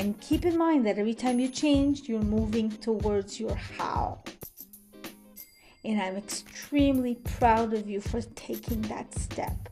And 0.00 0.18
keep 0.18 0.46
in 0.46 0.56
mind 0.56 0.86
that 0.86 0.96
every 0.96 1.12
time 1.12 1.38
you 1.38 1.48
change, 1.48 2.08
you're 2.08 2.22
moving 2.22 2.70
towards 2.70 3.38
your 3.38 3.54
how. 3.54 4.22
And 5.84 6.00
I'm 6.00 6.16
extremely 6.16 7.16
proud 7.16 7.74
of 7.74 7.86
you 7.86 8.00
for 8.00 8.22
taking 8.22 8.80
that 8.82 9.14
step. 9.14 9.68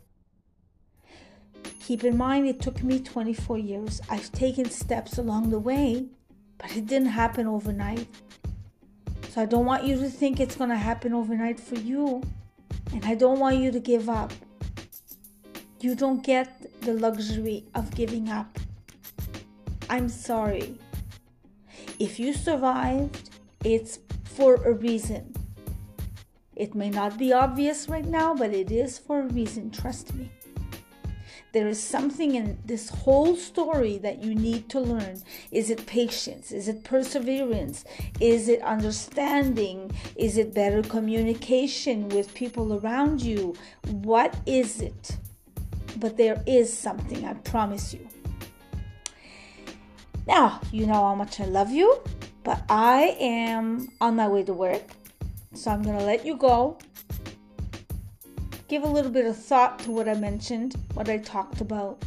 Keep 1.81 2.05
in 2.05 2.19
mind, 2.19 2.47
it 2.47 2.61
took 2.61 2.83
me 2.83 3.01
24 3.01 3.57
years. 3.57 4.03
I've 4.11 4.31
taken 4.33 4.69
steps 4.69 5.17
along 5.17 5.49
the 5.49 5.59
way, 5.59 6.05
but 6.59 6.77
it 6.77 6.85
didn't 6.85 7.09
happen 7.09 7.47
overnight. 7.47 8.07
So 9.31 9.41
I 9.41 9.47
don't 9.47 9.65
want 9.65 9.85
you 9.85 9.97
to 9.99 10.11
think 10.11 10.41
it's 10.41 10.57
going 10.57 10.69
to 10.69 10.77
happen 10.77 11.15
overnight 11.15 11.59
for 11.59 11.77
you. 11.77 12.23
And 12.93 13.03
I 13.07 13.15
don't 13.15 13.39
want 13.39 13.57
you 13.57 13.71
to 13.71 13.81
give 13.81 14.11
up. 14.11 14.35
You 15.81 15.95
don't 15.95 16.23
get 16.23 16.83
the 16.83 16.93
luxury 16.93 17.65
of 17.75 17.95
giving 17.95 18.29
up. 18.29 18.59
I'm 19.91 20.09
sorry. 20.09 20.79
if 21.99 22.19
you 22.21 22.33
survived, 22.33 23.31
it's 23.65 23.99
for 24.25 24.57
a 24.57 24.73
reason. 24.73 25.35
It 26.55 26.75
may 26.75 26.91
not 26.91 27.19
be 27.19 27.33
obvious 27.33 27.89
right 27.89 28.05
now, 28.05 28.35
but 28.35 28.53
it 28.53 28.71
is 28.71 28.99
for 28.99 29.21
a 29.21 29.27
reason, 29.29 29.71
trust 29.71 30.15
me. 30.15 30.31
There 31.53 31.67
is 31.67 31.83
something 31.83 32.35
in 32.35 32.59
this 32.67 32.91
whole 32.91 33.35
story 33.35 33.97
that 33.99 34.23
you 34.23 34.35
need 34.35 34.69
to 34.69 34.81
learn. 34.81 35.23
Is 35.51 35.71
it 35.71 35.87
patience? 35.87 36.53
Is 36.53 36.69
it 36.69 36.85
perseverance? 36.85 37.85
Is 38.21 38.49
it 38.49 38.61
understanding? 38.63 39.91
Is 40.15 40.37
it 40.37 40.53
better 40.55 40.83
communication 40.83 42.11
with 42.11 42.35
people 42.35 42.79
around 42.79 43.23
you? 43.23 43.55
What 43.91 44.37
is 44.45 44.83
it? 44.83 45.17
But 45.97 46.17
there 46.19 46.43
is 46.47 46.71
something, 46.77 47.25
I 47.25 47.33
promise 47.35 47.95
you. 47.95 48.07
Now, 50.29 50.61
you 50.71 50.87
know 50.87 50.93
how 50.93 51.15
much 51.15 51.41
I 51.41 51.47
love 51.47 51.71
you, 51.71 52.01
but 52.45 52.63
I 52.69 53.17
am 53.19 53.89
on 53.99 54.17
my 54.17 54.29
way 54.29 54.43
to 54.43 54.53
work. 54.53 54.83
So 55.55 55.71
I'm 55.71 55.83
going 55.83 55.99
to 55.99 56.05
let 56.05 56.27
you 56.27 56.37
go 56.37 56.79
give 58.69 58.83
a 58.83 58.87
little 58.87 59.11
bit 59.11 59.25
of 59.25 59.35
thought 59.35 59.79
to 59.79 59.91
what 59.91 60.07
I 60.07 60.13
mentioned, 60.13 60.77
what 60.93 61.09
I 61.09 61.17
talked 61.17 61.63
about. 61.63 62.05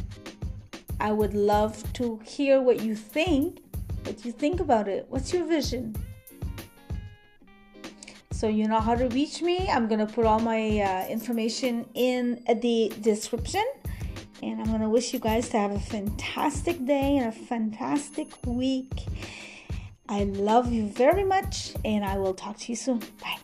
I 1.00 1.10
would 1.10 1.34
love 1.34 1.92
to 1.94 2.20
hear 2.24 2.62
what 2.62 2.80
you 2.80 2.94
think, 2.94 3.58
what 4.04 4.24
you 4.24 4.30
think 4.30 4.60
about 4.60 4.86
it. 4.86 5.04
What's 5.08 5.32
your 5.32 5.44
vision? 5.44 5.96
So, 8.30 8.46
you 8.46 8.68
know 8.68 8.78
how 8.78 8.94
to 8.94 9.08
reach 9.08 9.42
me. 9.42 9.68
I'm 9.68 9.88
going 9.88 10.04
to 10.04 10.12
put 10.12 10.26
all 10.26 10.38
my 10.38 10.80
uh, 10.80 11.06
information 11.08 11.86
in 11.94 12.44
the 12.46 12.92
description. 13.00 13.64
And 14.42 14.60
I'm 14.60 14.66
going 14.66 14.80
to 14.80 14.88
wish 14.88 15.12
you 15.12 15.20
guys 15.20 15.48
to 15.50 15.58
have 15.58 15.70
a 15.70 15.78
fantastic 15.78 16.84
day 16.84 17.16
and 17.16 17.28
a 17.28 17.32
fantastic 17.32 18.28
week. 18.44 19.06
I 20.08 20.24
love 20.24 20.72
you 20.72 20.86
very 20.88 21.24
much, 21.24 21.72
and 21.84 22.04
I 22.04 22.18
will 22.18 22.34
talk 22.34 22.58
to 22.58 22.72
you 22.72 22.76
soon. 22.76 22.98
Bye. 23.22 23.38